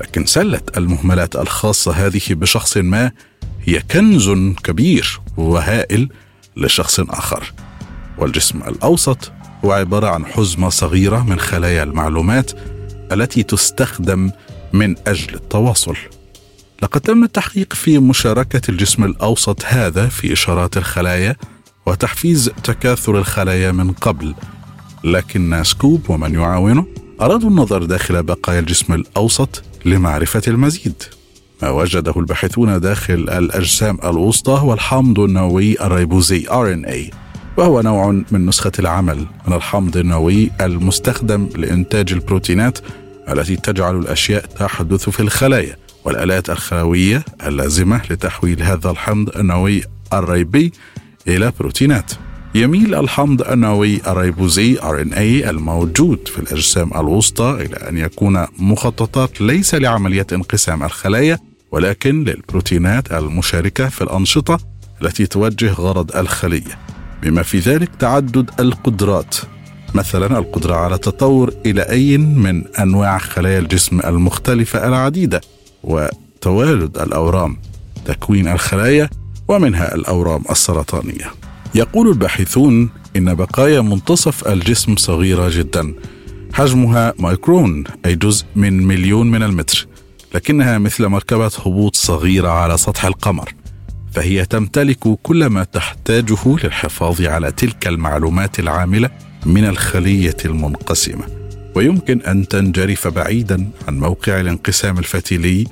لكن 0.00 0.26
سلة 0.26 0.62
المهملات 0.76 1.36
الخاصة 1.36 1.92
هذه 1.92 2.20
بشخص 2.30 2.76
ما 2.76 3.12
هي 3.64 3.80
كنز 3.80 4.30
كبير 4.64 5.20
وهائل 5.36 6.08
لشخص 6.56 7.00
آخر. 7.00 7.52
والجسم 8.18 8.62
الأوسط 8.62 9.32
هو 9.64 9.72
عبارة 9.72 10.06
عن 10.06 10.26
حزمة 10.26 10.68
صغيرة 10.68 11.22
من 11.22 11.38
خلايا 11.38 11.82
المعلومات 11.82 12.50
التي 13.12 13.42
تستخدم 13.42 14.30
من 14.72 14.94
أجل 15.06 15.34
التواصل. 15.34 15.96
لقد 16.82 17.00
تم 17.00 17.24
التحقيق 17.24 17.72
في 17.72 17.98
مشاركة 17.98 18.70
الجسم 18.70 19.04
الأوسط 19.04 19.64
هذا 19.64 20.06
في 20.06 20.32
إشارات 20.32 20.76
الخلايا 20.76 21.36
وتحفيز 21.86 22.50
تكاثر 22.64 23.18
الخلايا 23.18 23.72
من 23.72 23.92
قبل. 23.92 24.34
لكن 25.04 25.64
سكوب 25.64 26.10
ومن 26.10 26.34
يعاونه 26.34 26.86
أرادوا 27.20 27.50
النظر 27.50 27.84
داخل 27.84 28.22
بقايا 28.22 28.60
الجسم 28.60 28.94
الأوسط 28.94 29.62
لمعرفة 29.84 30.42
المزيد. 30.48 31.02
ما 31.62 31.70
وجده 31.70 32.14
الباحثون 32.16 32.80
داخل 32.80 33.14
الأجسام 33.14 33.98
الوسطى 34.04 34.52
هو 34.52 34.74
الحمض 34.74 35.20
النووي 35.20 35.80
الريبوزي 35.80 36.46
RNA 36.46 37.14
وهو 37.58 37.80
نوع 37.80 38.10
من 38.10 38.46
نسخة 38.46 38.72
العمل 38.78 39.26
من 39.46 39.52
الحمض 39.52 39.96
النووي 39.96 40.50
المستخدم 40.60 41.48
لإنتاج 41.56 42.12
البروتينات 42.12 42.78
التي 43.28 43.56
تجعل 43.56 43.96
الأشياء 43.96 44.46
تحدث 44.46 45.08
في 45.08 45.20
الخلايا 45.20 45.76
والآلات 46.04 46.50
الخلوية 46.50 47.24
اللازمة 47.46 48.00
لتحويل 48.10 48.62
هذا 48.62 48.90
الحمض 48.90 49.36
النووي 49.36 49.82
الريبي 50.12 50.72
إلى 51.28 51.52
بروتينات. 51.60 52.12
يميل 52.54 52.94
الحمض 52.94 53.42
النووي 53.42 54.00
الريبوزي 54.06 54.76
RNA 54.76 55.48
الموجود 55.48 56.28
في 56.28 56.38
الأجسام 56.38 56.90
الوسطى 56.94 57.58
إلى 57.60 57.76
أن 57.88 57.98
يكون 57.98 58.46
مخططات 58.58 59.40
ليس 59.40 59.74
لعملية 59.74 60.26
انقسام 60.32 60.82
الخلايا 60.82 61.38
ولكن 61.72 62.24
للبروتينات 62.24 63.12
المشاركة 63.12 63.88
في 63.88 64.02
الأنشطة 64.02 64.58
التي 65.02 65.26
توجه 65.26 65.72
غرض 65.72 66.16
الخلية. 66.16 66.87
بما 67.22 67.42
في 67.42 67.58
ذلك 67.58 67.90
تعدد 67.98 68.50
القدرات. 68.60 69.36
مثلا 69.94 70.38
القدرة 70.38 70.74
على 70.74 70.94
التطور 70.94 71.54
إلى 71.66 71.82
أي 71.82 72.18
من 72.18 72.64
أنواع 72.66 73.18
خلايا 73.18 73.58
الجسم 73.58 74.00
المختلفة 74.00 74.88
العديدة 74.88 75.40
وتوالد 75.82 76.98
الأورام 76.98 77.56
تكوين 78.04 78.48
الخلايا 78.48 79.10
ومنها 79.48 79.94
الأورام 79.94 80.42
السرطانية. 80.50 81.32
يقول 81.74 82.08
الباحثون 82.08 82.90
إن 83.16 83.34
بقايا 83.34 83.80
منتصف 83.80 84.48
الجسم 84.48 84.96
صغيرة 84.96 85.48
جدا. 85.48 85.94
حجمها 86.52 87.14
مايكرون 87.18 87.84
أي 88.06 88.14
جزء 88.14 88.44
من 88.56 88.86
مليون 88.86 89.30
من 89.30 89.42
المتر 89.42 89.86
لكنها 90.34 90.78
مثل 90.78 91.06
مركبة 91.06 91.50
هبوط 91.66 91.96
صغيرة 91.96 92.48
على 92.48 92.76
سطح 92.76 93.04
القمر. 93.04 93.54
فهي 94.12 94.44
تمتلك 94.44 95.18
كل 95.22 95.46
ما 95.46 95.64
تحتاجه 95.64 96.56
للحفاظ 96.64 97.22
على 97.22 97.52
تلك 97.52 97.88
المعلومات 97.88 98.58
العاملة 98.58 99.10
من 99.46 99.64
الخلية 99.64 100.36
المنقسمة. 100.44 101.24
ويمكن 101.74 102.20
أن 102.22 102.48
تنجرف 102.48 103.08
بعيدا 103.08 103.70
عن 103.88 103.98
موقع 103.98 104.40
الانقسام 104.40 104.98
الفتيلي 104.98 105.66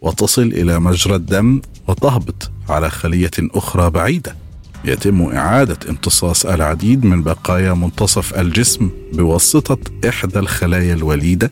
وتصل 0.00 0.42
إلى 0.42 0.80
مجرى 0.80 1.14
الدم 1.14 1.60
وتهبط 1.88 2.50
على 2.68 2.90
خلية 2.90 3.30
أخرى 3.40 3.90
بعيدة. 3.90 4.36
يتم 4.84 5.22
إعادة 5.22 5.78
امتصاص 5.88 6.46
العديد 6.46 7.04
من 7.04 7.22
بقايا 7.22 7.74
منتصف 7.74 8.38
الجسم 8.38 8.90
بواسطة 9.12 9.78
إحدى 10.08 10.38
الخلايا 10.38 10.94
الوليدة 10.94 11.50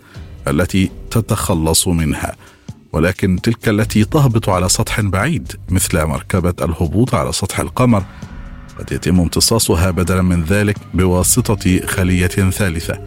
التي 0.49 0.90
تتخلص 1.11 1.88
منها. 1.88 2.37
ولكن 2.95 3.41
تلك 3.43 3.69
التي 3.69 4.05
تهبط 4.05 4.49
على 4.49 4.69
سطح 4.69 5.01
بعيد 5.01 5.53
مثل 5.69 6.05
مركبة 6.05 6.55
الهبوط 6.65 7.15
على 7.15 7.33
سطح 7.33 7.61
القمر 7.61 8.05
قد 8.79 8.93
يتم 8.93 9.21
امتصاصها 9.21 9.91
بدلا 9.91 10.23
من 10.23 10.45
ذلك 10.45 10.77
بواسطة 10.95 11.87
خلية 11.87 12.27
ثالثة. 12.27 12.99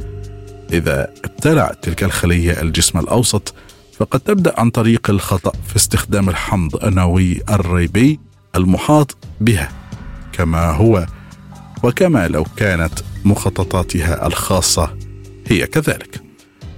إذا 0.74 1.14
ابتلعت 1.26 1.84
تلك 1.84 2.04
الخلية 2.04 2.62
الجسم 2.62 3.00
الأوسط 3.00 3.54
فقد 3.98 4.20
تبدأ 4.20 4.60
عن 4.60 4.70
طريق 4.70 5.10
الخطأ 5.10 5.52
في 5.68 5.76
استخدام 5.76 6.30
الحمض 6.30 6.86
النووي 6.86 7.42
الريبي 7.50 8.20
المحاط 8.56 9.18
بها 9.42 9.72
كما 10.34 10.72
هو 10.72 11.06
وكما 11.84 12.28
لو 12.28 12.46
كانت 12.58 12.94
مخططاتها 13.26 14.28
الخاصة 14.28 14.98
هي 15.48 15.68
كذلك. 15.68 16.22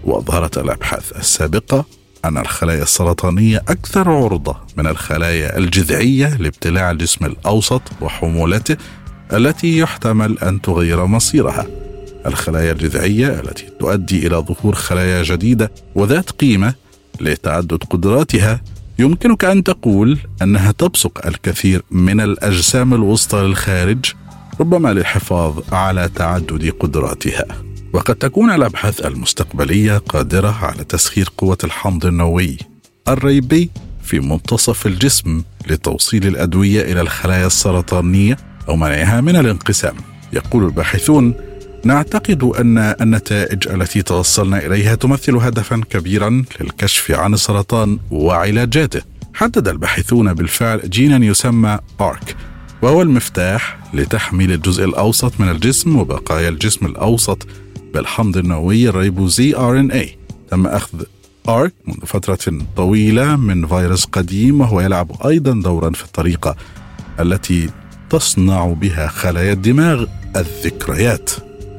وأظهرت 0.03 0.57
الأبحاث 0.57 1.17
السابقة 1.17 1.85
أن 2.25 2.37
الخلايا 2.37 2.83
السرطانية 2.83 3.57
أكثر 3.57 4.09
عرضة 4.09 4.57
من 4.77 4.87
الخلايا 4.87 5.57
الجذعية 5.57 6.37
لابتلاع 6.37 6.91
الجسم 6.91 7.25
الأوسط 7.25 7.81
وحمولته 8.01 8.77
التي 9.33 9.77
يحتمل 9.77 10.39
أن 10.39 10.61
تغير 10.61 11.05
مصيرها. 11.05 11.67
الخلايا 12.25 12.71
الجذعية 12.71 13.27
التي 13.39 13.65
تؤدي 13.79 14.27
إلى 14.27 14.35
ظهور 14.35 14.75
خلايا 14.75 15.23
جديدة 15.23 15.71
وذات 15.95 16.31
قيمة 16.31 16.73
لتعدد 17.21 17.83
قدراتها 17.89 18.61
يمكنك 18.99 19.45
أن 19.45 19.63
تقول 19.63 20.19
أنها 20.41 20.71
تبصق 20.71 21.27
الكثير 21.27 21.81
من 21.91 22.21
الأجسام 22.21 22.93
الوسطى 22.93 23.37
للخارج 23.37 24.05
ربما 24.59 24.93
للحفاظ 24.93 25.59
على 25.71 26.09
تعدد 26.15 26.73
قدراتها. 26.79 27.68
وقد 27.93 28.15
تكون 28.15 28.51
الأبحاث 28.51 29.05
المستقبلية 29.05 29.97
قادرة 29.97 30.57
على 30.65 30.83
تسخير 30.83 31.29
قوة 31.37 31.57
الحمض 31.63 32.05
النووي 32.05 32.57
الريبي 33.07 33.69
في 34.03 34.19
منتصف 34.19 34.87
الجسم 34.87 35.43
لتوصيل 35.67 36.27
الأدوية 36.27 36.81
إلى 36.81 37.01
الخلايا 37.01 37.47
السرطانية 37.47 38.37
أو 38.69 38.75
منعها 38.75 39.21
من 39.21 39.35
الانقسام. 39.35 39.95
يقول 40.33 40.65
الباحثون 40.65 41.33
نعتقد 41.83 42.43
أن 42.43 42.77
النتائج 42.77 43.67
التي 43.67 44.01
توصلنا 44.01 44.65
إليها 44.65 44.95
تمثل 44.95 45.35
هدفا 45.35 45.81
كبيرا 45.89 46.43
للكشف 46.61 47.11
عن 47.11 47.33
السرطان 47.33 47.99
وعلاجاته. 48.11 49.01
حدد 49.33 49.67
الباحثون 49.67 50.33
بالفعل 50.33 50.89
جينا 50.89 51.25
يسمى 51.25 51.79
ارك 52.01 52.35
وهو 52.81 53.01
المفتاح 53.01 53.79
لتحميل 53.93 54.51
الجزء 54.51 54.85
الأوسط 54.85 55.39
من 55.39 55.49
الجسم 55.49 55.95
وبقايا 55.95 56.49
الجسم 56.49 56.85
الأوسط 56.85 57.47
بالحمض 57.93 58.37
النووي 58.37 58.89
الريبوزي 58.89 59.53
RNA 59.53 60.07
تم 60.51 60.67
أخذ 60.67 61.03
ARK 61.47 61.71
منذ 61.87 62.05
فترة 62.05 62.57
طويلة 62.77 63.35
من 63.35 63.67
فيروس 63.67 64.05
قديم 64.05 64.61
وهو 64.61 64.81
يلعب 64.81 65.11
أيضا 65.27 65.61
دورا 65.61 65.89
في 65.89 66.03
الطريقة 66.03 66.55
التي 67.19 67.69
تصنع 68.09 68.65
بها 68.67 69.07
خلايا 69.07 69.53
الدماغ 69.53 70.05
الذكريات. 70.35 71.31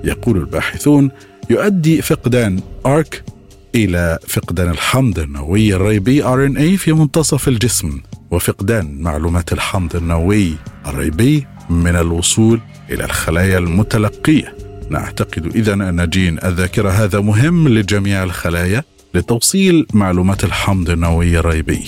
يقول 0.04 0.36
الباحثون 0.36 1.10
يؤدي 1.50 2.02
فقدان 2.02 2.60
ARC 2.86 3.16
إلى 3.74 4.18
فقدان 4.28 4.68
الحمض 4.70 5.18
النووي 5.18 5.74
الريبي 5.74 6.22
RNA 6.22 6.78
في 6.78 6.92
منتصف 6.92 7.48
الجسم 7.48 8.00
وفقدان 8.30 9.00
معلومات 9.00 9.52
الحمض 9.52 9.96
النووي 9.96 10.54
الريبي 10.86 11.46
من 11.70 11.96
الوصول 11.96 12.60
إلى 12.90 13.04
الخلايا 13.04 13.58
المتلقية. 13.58 14.69
نعتقد 14.90 15.56
إذا 15.56 15.72
أن 15.72 16.08
جين 16.08 16.38
الذاكرة 16.44 16.90
هذا 16.90 17.20
مهم 17.20 17.68
لجميع 17.68 18.22
الخلايا 18.22 18.82
لتوصيل 19.14 19.86
معلومات 19.94 20.44
الحمض 20.44 20.90
النووي 20.90 21.38
الريبي. 21.38 21.84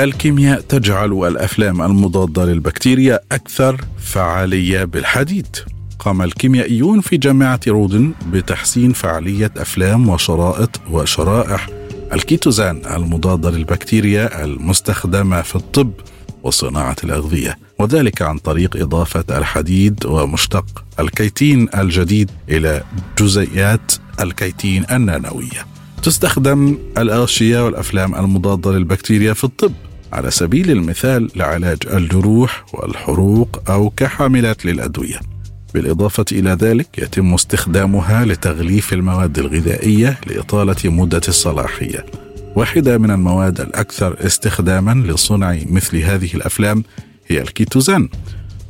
الكيمياء 0.00 0.60
تجعل 0.60 1.12
الأفلام 1.12 1.82
المضادة 1.82 2.44
للبكتيريا 2.44 3.20
أكثر 3.32 3.80
فعالية 3.98 4.84
بالحديد 4.84 5.56
قام 5.98 6.22
الكيميائيون 6.22 7.00
في 7.00 7.16
جامعة 7.16 7.60
رودن 7.68 8.12
بتحسين 8.32 8.92
فعالية 8.92 9.50
أفلام 9.56 10.08
وشرائط 10.08 10.80
وشرائح 10.90 11.79
الكيتوزان 12.12 12.82
المضادة 12.96 13.50
للبكتيريا 13.50 14.44
المستخدمة 14.44 15.42
في 15.42 15.56
الطب 15.56 15.92
وصناعة 16.42 16.96
الأغذية 17.04 17.58
وذلك 17.78 18.22
عن 18.22 18.38
طريق 18.38 18.76
إضافة 18.76 19.24
الحديد 19.38 20.06
ومشتق 20.06 20.84
الكيتين 21.00 21.68
الجديد 21.74 22.30
إلى 22.48 22.82
جزيئات 23.18 23.92
الكيتين 24.20 24.84
النانوية. 24.90 25.66
تستخدم 26.02 26.78
الأغشية 26.98 27.64
والأفلام 27.64 28.14
المضادة 28.14 28.72
للبكتيريا 28.72 29.32
في 29.32 29.44
الطب 29.44 29.72
على 30.12 30.30
سبيل 30.30 30.70
المثال 30.70 31.30
لعلاج 31.36 31.78
الجروح 31.92 32.64
والحروق 32.74 33.70
أو 33.70 33.90
كحاملات 33.96 34.66
للأدوية. 34.66 35.20
بالإضافة 35.74 36.24
إلى 36.32 36.50
ذلك 36.50 36.98
يتم 36.98 37.34
استخدامها 37.34 38.24
لتغليف 38.24 38.92
المواد 38.92 39.38
الغذائية 39.38 40.20
لإطالة 40.26 40.76
مدة 40.84 41.20
الصلاحية. 41.28 42.06
واحدة 42.56 42.98
من 42.98 43.10
المواد 43.10 43.60
الأكثر 43.60 44.16
استخداما 44.26 45.12
لصنع 45.12 45.58
مثل 45.70 45.96
هذه 45.96 46.34
الأفلام 46.34 46.84
هي 47.26 47.40
الكيتوزان 47.40 48.08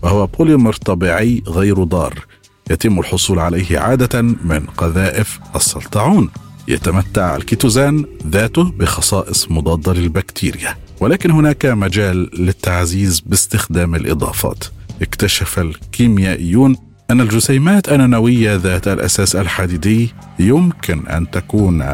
وهو 0.02 0.26
بوليمر 0.26 0.72
طبيعي 0.72 1.42
غير 1.48 1.84
ضار. 1.84 2.26
يتم 2.70 2.98
الحصول 2.98 3.38
عليه 3.38 3.78
عادة 3.78 4.22
من 4.22 4.66
قذائف 4.76 5.38
السلطعون. 5.56 6.30
يتمتع 6.68 7.36
الكيتوزان 7.36 8.04
ذاته 8.26 8.70
بخصائص 8.70 9.50
مضادة 9.50 9.92
للبكتيريا. 9.92 10.76
ولكن 11.00 11.30
هناك 11.30 11.66
مجال 11.66 12.30
للتعزيز 12.40 13.20
باستخدام 13.20 13.94
الإضافات. 13.94 14.64
اكتشف 15.02 15.58
الكيميائيون 15.58 16.76
أن 17.10 17.20
الجسيمات 17.20 17.92
النانويه 17.92 18.54
ذات 18.54 18.88
الأساس 18.88 19.36
الحديدي 19.36 20.14
يمكن 20.38 21.06
أن 21.06 21.30
تكون 21.30 21.84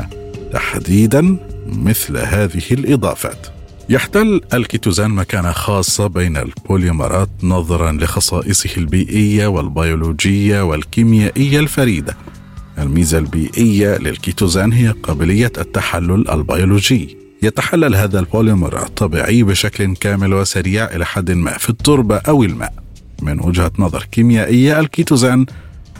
تحديدا 0.52 1.36
مثل 1.66 2.16
هذه 2.16 2.62
الإضافات 2.70 3.46
يحتل 3.88 4.40
الكيتوزان 4.54 5.10
مكانة 5.10 5.52
خاصة 5.52 6.06
بين 6.06 6.36
البوليمرات 6.36 7.28
نظرا 7.42 7.92
لخصائصه 7.92 8.70
البيئية 8.76 9.46
والبيولوجية 9.46 10.64
والكيميائية 10.64 11.60
الفريدة. 11.60 12.16
الميزة 12.78 13.18
البيئية 13.18 13.98
للكيتوزان 13.98 14.72
هي 14.72 14.88
قابلية 15.02 15.52
التحلل 15.58 16.30
البيولوجي. 16.30 17.16
يتحلل 17.42 17.94
هذا 17.94 18.18
البوليمر 18.20 18.82
الطبيعي 18.82 19.42
بشكل 19.42 19.96
كامل 19.96 20.34
وسريع 20.34 20.84
إلى 20.84 21.06
حد 21.06 21.30
ما 21.30 21.58
في 21.58 21.70
التربة 21.70 22.16
أو 22.16 22.42
الماء. 22.42 22.85
من 23.22 23.40
وجهة 23.40 23.72
نظر 23.78 24.06
كيميائية 24.12 24.80
الكيتوزان 24.80 25.46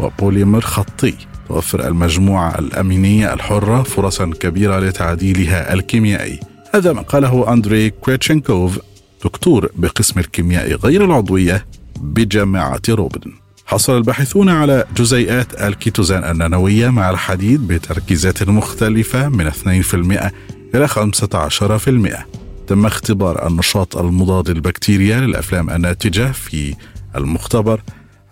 هو 0.01 0.11
بوليمر 0.19 0.61
خطي 0.61 1.15
توفر 1.49 1.89
المجموعة 1.89 2.59
الأمينية 2.59 3.33
الحرة 3.35 3.83
فرصا 3.83 4.31
كبيرة 4.41 4.79
لتعديلها 4.79 5.73
الكيميائي. 5.73 6.41
هذا 6.75 6.93
ما 6.93 7.03
قاله 7.03 7.53
أندري 7.53 7.91
كريتشنكوف 7.91 8.79
دكتور 9.25 9.71
بقسم 9.77 10.21
الكيمياء 10.21 10.75
غير 10.75 11.05
العضوية 11.05 11.67
بجامعة 12.01 12.81
روبن 12.89 13.33
حصل 13.67 13.97
الباحثون 13.97 14.49
على 14.49 14.85
جزيئات 14.97 15.63
الكيتوزان 15.63 16.25
النانوية 16.25 16.89
مع 16.89 17.11
الحديد 17.11 17.67
بتركيزات 17.69 18.49
مختلفة 18.49 19.29
من 19.29 19.51
2% 19.51 20.31
إلى 20.75 20.89
15% 20.89 22.37
تم 22.67 22.87
اختبار 22.87 23.47
النشاط 23.47 23.97
المضاد 23.97 24.51
للبكتيريا 24.51 25.21
للأفلام 25.21 25.71
الناتجة 25.71 26.33
في 26.33 26.75
المختبر 27.17 27.81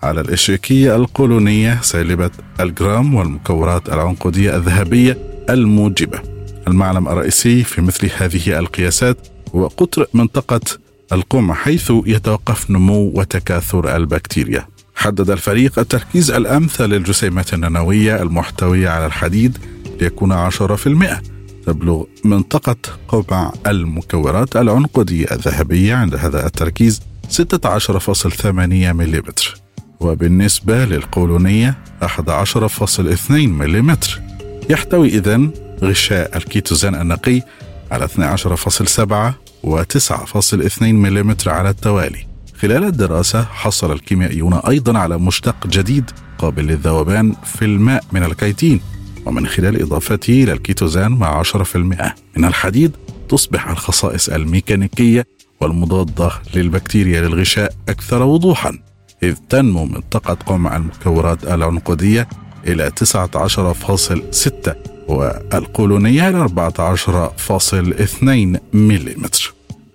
على 0.02 0.20
الإشيكية 0.20 0.96
القولونية 0.96 1.80
سالبة 1.82 2.30
الجرام 2.60 3.14
والمكورات 3.14 3.88
العنقودية 3.88 4.56
الذهبية 4.56 5.18
الموجبة. 5.50 6.18
المعلم 6.68 7.08
الرئيسي 7.08 7.64
في 7.64 7.82
مثل 7.82 8.10
هذه 8.16 8.58
القياسات 8.58 9.16
هو 9.54 9.66
قطر 9.66 10.06
منطقة 10.14 10.60
القمع 11.12 11.54
حيث 11.54 11.92
يتوقف 12.06 12.70
نمو 12.70 13.12
وتكاثر 13.14 13.96
البكتيريا. 13.96 14.66
حدد 14.96 15.30
الفريق 15.30 15.78
التركيز 15.78 16.30
الأمثل 16.30 16.84
للجسيمات 16.84 17.54
النانوية 17.54 18.22
المحتوية 18.22 18.88
على 18.88 19.06
الحديد 19.06 19.58
ليكون 20.00 20.50
10% 20.50 21.22
تبلغ 21.66 22.04
منطقة 22.24 22.76
قمع 23.08 23.52
المكورات 23.66 24.56
العنقودية 24.56 25.26
الذهبية 25.32 25.94
عند 25.94 26.14
هذا 26.14 26.46
التركيز 26.46 27.00
16.8 27.34 28.46
ملم 28.72 29.22
وبالنسبة 30.00 30.84
للقولونية 30.84 31.78
11.2 32.02 33.30
ملم 33.30 33.96
يحتوي 34.70 35.08
إذن 35.08 35.50
غشاء 35.82 36.36
الكيتوزان 36.36 36.94
النقي 36.94 37.42
على 37.90 38.08
12.7 38.08 39.12
و 39.62 39.82
9.2 39.82 40.82
ملم 40.82 41.36
على 41.46 41.70
التوالي. 41.70 42.26
خلال 42.58 42.84
الدراسة 42.84 43.44
حصل 43.44 43.92
الكيميائيون 43.92 44.54
أيضا 44.54 44.98
على 44.98 45.18
مشتق 45.18 45.66
جديد 45.66 46.10
قابل 46.38 46.66
للذوبان 46.66 47.34
في 47.44 47.64
الماء 47.64 48.04
من 48.12 48.22
الكيتين 48.24 48.80
ومن 49.26 49.46
خلال 49.46 49.82
إضافته 49.82 50.42
إلى 50.42 50.52
الكيتوزان 50.52 51.12
مع 51.12 51.42
10% 51.42 51.76
من 51.76 52.44
الحديد 52.44 52.96
تصبح 53.28 53.68
الخصائص 53.68 54.28
الميكانيكية 54.28 55.26
والمضادة 55.64 56.30
للبكتيريا 56.54 57.20
للغشاء 57.20 57.74
أكثر 57.88 58.22
وضوحا 58.22 58.78
إذ 59.22 59.34
تنمو 59.48 59.84
منطقة 59.84 60.34
قمع 60.34 60.76
المكورات 60.76 61.44
العنقودية 61.44 62.28
إلى 62.66 62.92
19.6 63.04 64.70
والقولونية 65.08 66.28
إلى 66.28 66.48
14.2 66.48 68.24
ملم 68.74 69.24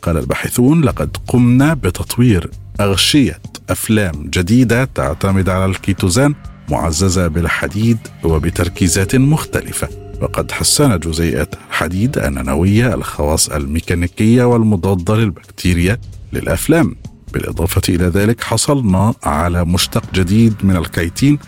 قال 0.01 0.17
الباحثون 0.17 0.81
لقد 0.81 1.17
قمنا 1.27 1.73
بتطوير 1.73 2.49
أغشية 2.81 3.39
أفلام 3.69 4.29
جديدة 4.29 4.85
تعتمد 4.85 5.49
على 5.49 5.65
الكيتوزان 5.65 6.35
معززة 6.69 7.27
بالحديد 7.27 7.97
وبتركيزات 8.23 9.15
مختلفة. 9.15 10.08
وقد 10.21 10.51
حسن 10.51 10.99
جزيئات 10.99 11.55
الحديد 11.69 12.17
النانوية 12.17 12.93
الخواص 12.93 13.49
الميكانيكية 13.49 14.43
والمضادة 14.43 15.15
للبكتيريا 15.15 15.97
للأفلام. 16.33 16.95
بالإضافة 17.33 17.81
إلى 17.89 18.05
ذلك 18.05 18.43
حصلنا 18.43 19.13
على 19.23 19.65
مشتق 19.65 20.03
جديد 20.13 20.53
من 20.63 20.75
الكيتين 20.75 21.39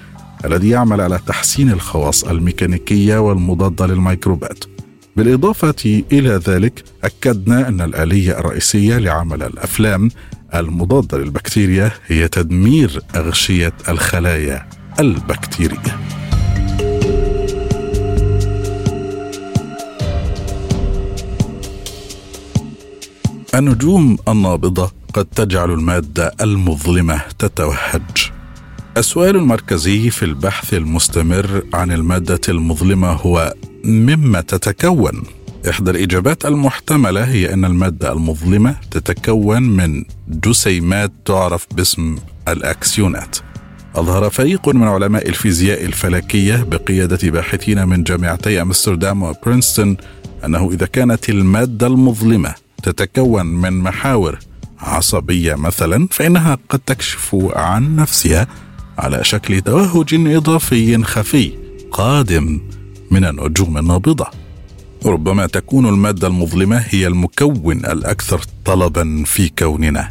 الذي 0.46 0.70
يعمل 0.70 1.02
على 1.02 1.20
تحسين 1.28 1.70
الخواص 1.70 2.24
الميكانيكية 2.24 3.18
والمضادة 3.18 3.86
للميكروبات. 3.88 4.64
بالإضافة 5.16 6.04
إلى 6.12 6.30
ذلك 6.30 6.84
أكدنا 7.04 7.68
أن 7.68 7.82
الآلية 7.82 8.40
الرئيسية 8.40 8.98
لعمل 8.98 9.44
الأفلام 9.44 10.10
المضادة 10.56 11.18
للبكتيريا 11.18 11.92
هي 12.08 12.28
تدمير 12.28 13.00
أغشية 13.16 13.74
الخلايا 13.90 14.70
البكتيرية. 15.00 16.21
النجوم 23.56 24.18
النابضة 24.28 24.92
قد 25.14 25.26
تجعل 25.26 25.72
المادة 25.72 26.32
المظلمة 26.42 27.22
تتوهج 27.40 28.32
السؤال 28.98 29.36
المركزي 29.36 30.10
في 30.10 30.26
البحث 30.26 30.74
المستمر 30.74 31.64
عن 31.74 31.92
المادة 31.92 32.40
المظلمة 32.50 33.08
هو 33.12 33.54
مما 33.84 34.42
تتكون؟ 34.42 35.24
إحدى 35.70 35.92
الإجابات 35.92 36.46
المحتملة 36.46 37.24
هي 37.24 37.54
أن 37.54 37.66
المادة 37.66 38.12
المظلمة 38.12 38.76
تتكون 38.92 39.64
من 39.64 40.04
جسيمات 40.28 41.12
تعرف 41.26 41.68
باسم 41.72 42.16
الأكسيونات. 42.48 43.38
أظهر 43.96 44.30
فريق 44.30 44.70
من 44.70 44.88
علماء 44.88 45.30
الفيزياء 45.30 45.86
الفلكية 45.86 46.64
بقيادة 46.64 47.30
باحثين 47.30 47.88
من 47.88 48.04
جامعتي 48.04 48.62
أمستردام 48.62 49.24
وبرينستون 49.24 49.98
أنه 50.46 50.70
إذا 50.74 50.86
كانت 50.86 51.30
المادة 51.30 51.88
المظلمة 51.88 52.61
تتكون 52.82 53.46
من 53.46 53.74
محاور 53.74 54.40
عصبية 54.80 55.56
مثلا 55.56 56.08
فإنها 56.12 56.58
قد 56.70 56.80
تكشف 56.80 57.36
عن 57.54 57.96
نفسها 57.96 58.48
على 58.98 59.24
شكل 59.24 59.62
توهج 59.62 60.14
إضافي 60.14 61.04
خفي 61.04 61.52
قادم 61.92 62.62
من 63.12 63.26
النجوم 63.26 63.78
النابضة. 63.78 64.28
ربما 65.06 65.48
تكون 65.48 65.90
المادة 65.90 66.28
المظلمة 66.28 66.78
هي 66.90 67.08
المكون 67.08 67.86
الأكثر 67.86 68.42
طلبا 68.66 69.24
في 69.26 69.50
كوننا. 69.50 70.10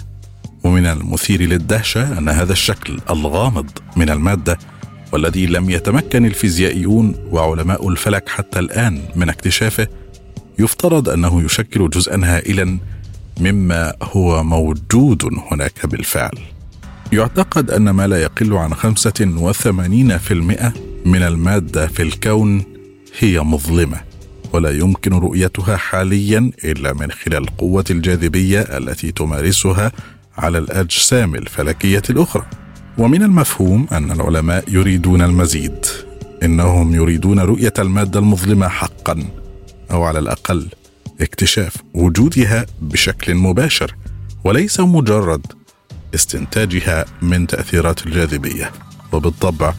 ومن 0.64 0.87
المثير 0.87 1.42
للدهشة 1.42 2.18
أن 2.18 2.28
هذا 2.28 2.52
الشكل 2.52 3.00
الغامض 3.11 3.70
من 3.96 4.11
المادة 4.11 4.59
والذي 5.12 5.46
لم 5.46 5.70
يتمكن 5.70 6.26
الفيزيائيون 6.26 7.14
وعلماء 7.30 7.88
الفلك 7.88 8.28
حتى 8.28 8.59
الآن 8.59 9.02
من 9.16 9.28
اكتشافه 9.28 9.88
يفترض 10.61 11.09
أنه 11.09 11.42
يشكل 11.42 11.90
جزءا 11.90 12.20
هائلا 12.25 12.79
مما 13.40 13.94
هو 14.03 14.42
موجود 14.42 15.31
هناك 15.51 15.87
بالفعل. 15.87 16.38
يعتقد 17.12 17.70
أن 17.70 17.90
ما 17.90 18.07
لا 18.07 18.23
يقل 18.23 18.53
عن 18.53 18.75
85% 18.75 20.73
من 21.05 21.23
المادة 21.23 21.87
في 21.87 22.03
الكون 22.03 22.64
هي 23.18 23.40
مظلمة 23.40 24.01
ولا 24.53 24.70
يمكن 24.70 25.12
رؤيتها 25.12 25.77
حاليا 25.77 26.51
إلا 26.64 26.92
من 26.92 27.11
خلال 27.11 27.46
قوة 27.57 27.85
الجاذبية 27.90 28.61
التي 28.61 29.12
تمارسها 29.12 29.92
على 30.38 30.59
الأجسام 30.59 31.35
الفلكية 31.35 32.03
الأخرى. 32.11 32.46
ومن 32.99 33.23
المفهوم 33.23 33.87
أن 33.92 34.11
العلماء 34.12 34.64
يريدون 34.68 35.23
المزيد 35.23 35.87
إنهم 36.42 36.94
يريدون 36.94 37.40
رؤية 37.40 37.73
المادة 37.79 38.20
المظلمة 38.20 38.68
حقا. 38.68 39.25
أو 39.90 40.05
على 40.05 40.18
الأقل 40.18 40.68
اكتشاف 41.20 41.76
وجودها 41.94 42.66
بشكل 42.81 43.35
مباشر 43.35 43.94
وليس 44.44 44.81
مجرد 44.81 45.46
استنتاجها 46.14 47.05
من 47.22 47.46
تأثيرات 47.46 48.07
الجاذبية. 48.07 48.70
وبالطبع 49.12 49.74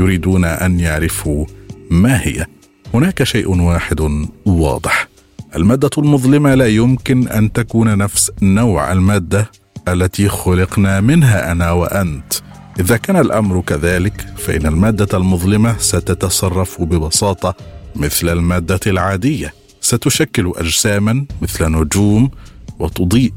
يريدون 0.00 0.44
أن 0.44 0.80
يعرفوا 0.80 1.46
ما 1.90 2.26
هي. 2.26 2.46
هناك 2.94 3.22
شيء 3.22 3.60
واحد 3.60 4.28
واضح. 4.46 5.08
المادة 5.56 5.90
المظلمة 5.98 6.54
لا 6.54 6.66
يمكن 6.66 7.28
أن 7.28 7.52
تكون 7.52 7.98
نفس 7.98 8.30
نوع 8.42 8.92
المادة 8.92 9.50
التي 9.88 10.28
خلقنا 10.28 11.00
منها 11.00 11.52
أنا 11.52 11.72
وأنت. 11.72 12.34
إذا 12.80 12.96
كان 12.96 13.16
الأمر 13.16 13.60
كذلك 13.60 14.26
فإن 14.36 14.66
المادة 14.66 15.18
المظلمة 15.18 15.78
ستتصرف 15.78 16.82
ببساطة 16.82 17.54
مثل 17.96 18.28
المادة 18.28 18.80
العادية 18.86 19.54
ستشكل 19.80 20.52
أجساما 20.56 21.26
مثل 21.42 21.64
نجوم 21.72 22.30
وتضيء 22.78 23.32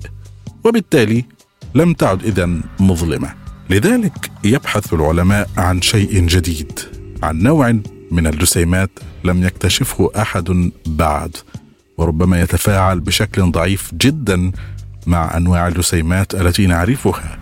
وبالتالي 0.64 1.26
لم 1.76 1.94
تعد 1.94 2.24
اذا 2.24 2.50
مظلمة. 2.80 3.34
لذلك 3.70 4.32
يبحث 4.44 4.94
العلماء 4.94 5.50
عن 5.58 5.82
شيء 5.82 6.26
جديد 6.26 6.80
عن 7.24 7.40
نوع 7.40 7.76
من 8.12 8.28
الجسيمات 8.28 8.90
لم 9.24 9.44
يكتشفه 9.44 10.12
أحد 10.18 10.72
بعد 10.86 11.38
وربما 11.98 12.42
يتفاعل 12.42 13.00
بشكل 13.00 13.52
ضعيف 13.52 13.92
جدا 13.94 14.52
مع 15.08 15.38
أنواع 15.38 15.68
الجسيمات 15.68 16.36
التي 16.36 16.68
نعرفها 16.68 17.38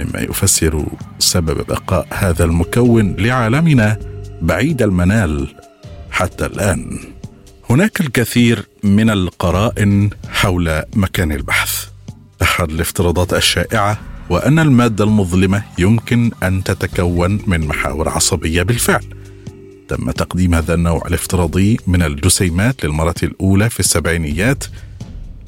مما 0.00 0.20
يفسر 0.20 0.84
سبب 1.18 1.66
بقاء 1.66 2.06
هذا 2.10 2.44
المكون 2.44 3.16
لعالمنا 3.16 3.98
بعيد 4.42 4.82
المنال. 4.82 5.54
حتى 6.18 6.46
الآن. 6.46 6.98
هناك 7.70 8.00
الكثير 8.00 8.68
من 8.82 9.10
القرائن 9.10 10.10
حول 10.30 10.82
مكان 10.94 11.32
البحث. 11.32 11.86
أحد 12.42 12.70
الافتراضات 12.70 13.34
الشائعة 13.34 13.98
وأن 14.30 14.58
المادة 14.58 15.04
المظلمة 15.04 15.62
يمكن 15.78 16.30
أن 16.42 16.64
تتكون 16.64 17.40
من 17.46 17.66
محاور 17.66 18.08
عصبية 18.08 18.62
بالفعل. 18.62 19.04
تم 19.88 20.10
تقديم 20.10 20.54
هذا 20.54 20.74
النوع 20.74 21.06
الافتراضي 21.06 21.76
من 21.86 22.02
الجسيمات 22.02 22.84
للمرة 22.84 23.14
الأولى 23.22 23.70
في 23.70 23.80
السبعينيات 23.80 24.64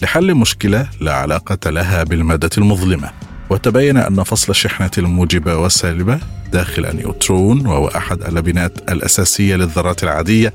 لحل 0.03 0.35
مشكلة 0.35 0.89
لا 1.01 1.15
علاقة 1.15 1.71
لها 1.71 2.05
بالمادة 2.05 2.51
المظلمة. 2.59 3.11
وتبين 3.51 3.97
أن 3.97 4.23
فصل 4.23 4.51
الشحنة 4.51 4.91
الموجبه 4.99 5.57
والسالبه 5.57 6.21
داخل 6.53 6.87
النيوترون 6.87 7.67
وهو 7.67 7.89
أحد 7.89 8.23
اللبنات 8.23 8.91
الأساسية 8.91 9.57
للذرات 9.57 10.03
العادية 10.03 10.53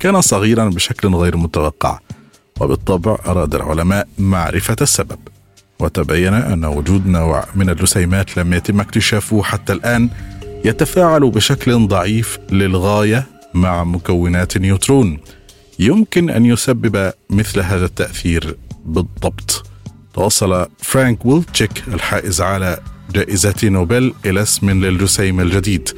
كان 0.00 0.20
صغيرا 0.20 0.68
بشكل 0.68 1.08
غير 1.08 1.36
متوقع. 1.36 1.98
وبالطبع 2.60 3.18
أراد 3.26 3.54
العلماء 3.54 4.08
معرفة 4.18 4.76
السبب. 4.82 5.18
وتبين 5.80 6.34
أن 6.34 6.64
وجود 6.64 7.06
نوع 7.06 7.44
من 7.54 7.70
الجسيمات 7.70 8.36
لم 8.36 8.52
يتم 8.52 8.80
اكتشافه 8.80 9.42
حتى 9.42 9.72
الآن 9.72 10.08
يتفاعل 10.64 11.30
بشكل 11.30 11.86
ضعيف 11.88 12.38
للغاية 12.50 13.26
مع 13.54 13.84
مكونات 13.84 14.58
نيوترون 14.58 15.18
يمكن 15.78 16.30
أن 16.30 16.46
يسبب 16.46 17.12
مثل 17.30 17.60
هذا 17.60 17.84
التأثير 17.84 18.56
بالضبط. 18.84 19.66
توصل 20.16 20.66
فرانك 20.78 21.26
ويلتشيك 21.26 21.82
الحائز 21.88 22.40
على 22.40 22.78
جائزة 23.14 23.54
نوبل 23.64 24.14
إلى 24.26 24.42
اسم 24.42 24.70
للجسيم 24.70 25.40
الجديد 25.40 25.88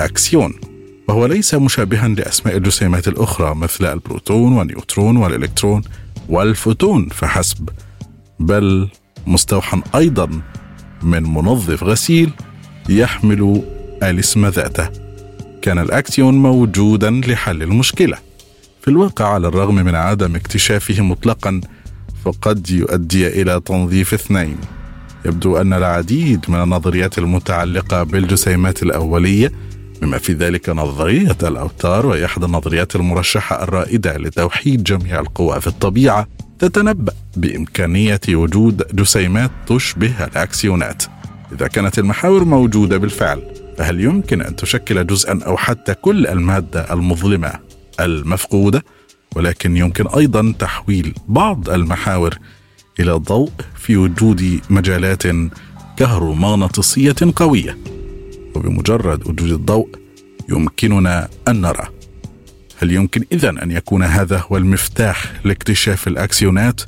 أكسيون. 0.00 0.54
وهو 1.08 1.26
ليس 1.26 1.54
مشابها 1.54 2.08
لأسماء 2.08 2.56
الجسيمات 2.56 3.08
الأخرى 3.08 3.54
مثل 3.54 3.92
البروتون 3.92 4.52
والنيوترون 4.52 5.16
والإلكترون 5.16 5.82
والفوتون 6.28 7.08
فحسب. 7.08 7.68
بل 8.40 8.88
مستوحى 9.26 9.82
أيضا 9.94 10.40
من 11.02 11.22
منظف 11.22 11.84
غسيل 11.84 12.30
يحمل 12.88 13.62
الاسم 14.02 14.46
ذاته. 14.46 14.88
كان 15.62 15.78
الأكسيون 15.78 16.34
موجودا 16.34 17.10
لحل 17.10 17.62
المشكلة. 17.62 18.16
في 18.80 18.88
الواقع 18.88 19.34
على 19.34 19.48
الرغم 19.48 19.74
من 19.74 19.94
عدم 19.94 20.34
اكتشافه 20.36 21.02
مطلقا 21.02 21.60
فقد 22.24 22.70
يؤدي 22.70 23.42
إلى 23.42 23.60
تنظيف 23.60 24.14
اثنين. 24.14 24.56
يبدو 25.24 25.56
أن 25.56 25.72
العديد 25.72 26.44
من 26.48 26.62
النظريات 26.62 27.18
المتعلقة 27.18 28.02
بالجسيمات 28.02 28.82
الأولية 28.82 29.52
بما 30.02 30.18
في 30.18 30.32
ذلك 30.32 30.68
نظرية 30.68 31.36
الأوتار 31.42 32.06
وهي 32.06 32.24
إحدى 32.24 32.46
النظريات 32.46 32.96
المرشحة 32.96 33.62
الرائدة 33.62 34.16
لتوحيد 34.16 34.84
جميع 34.84 35.20
القوى 35.20 35.60
في 35.60 35.66
الطبيعة 35.66 36.28
تتنبأ 36.58 37.12
بإمكانية 37.36 38.20
وجود 38.28 38.82
جسيمات 38.92 39.50
تشبه 39.66 40.24
الأكسيونات. 40.24 41.02
إذا 41.52 41.66
كانت 41.66 41.98
المحاور 41.98 42.44
موجودة 42.44 42.96
بالفعل 42.96 43.42
فهل 43.78 44.00
يمكن 44.00 44.42
أن 44.42 44.56
تشكل 44.56 45.06
جزءا 45.06 45.40
أو 45.46 45.56
حتى 45.56 45.94
كل 45.94 46.26
المادة 46.26 46.92
المظلمة 46.92 47.52
المفقودة؟ 48.00 48.84
ولكن 49.34 49.76
يمكن 49.76 50.06
أيضا 50.06 50.54
تحويل 50.58 51.14
بعض 51.28 51.70
المحاور 51.70 52.38
إلى 53.00 53.12
ضوء 53.12 53.50
في 53.76 53.96
وجود 53.96 54.60
مجالات 54.70 55.22
كهرومغناطيسية 55.96 57.16
قوية. 57.36 57.78
وبمجرد 58.54 59.28
وجود 59.28 59.50
الضوء 59.50 59.88
يمكننا 60.48 61.28
أن 61.48 61.60
نرى. 61.60 61.88
هل 62.82 62.92
يمكن 62.92 63.24
اذا 63.32 63.50
أن 63.50 63.70
يكون 63.70 64.02
هذا 64.02 64.44
هو 64.50 64.56
المفتاح 64.56 65.32
لاكتشاف 65.44 66.08
الأكسيونات؟ 66.08 66.80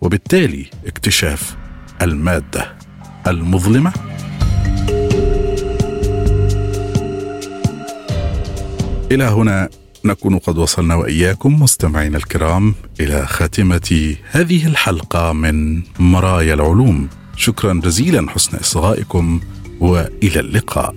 وبالتالي 0.00 0.66
اكتشاف 0.86 1.56
المادة 2.02 2.76
المظلمة؟ 3.26 3.92
إلى 9.12 9.24
هنا 9.24 9.68
نكون 10.04 10.38
قد 10.38 10.58
وصلنا 10.58 10.94
وإياكم 10.94 11.62
مستمعينا 11.62 12.16
الكرام 12.16 12.74
إلى 13.00 13.26
خاتمة 13.26 14.16
هذه 14.30 14.66
الحلقة 14.66 15.32
من 15.32 15.82
مرايا 15.98 16.54
العلوم. 16.54 17.08
شكرا 17.36 17.74
جزيلا 17.74 18.30
حسن 18.30 18.58
إصغائكم 18.58 19.40
وإلى 19.80 20.40
اللقاء. 20.40 20.94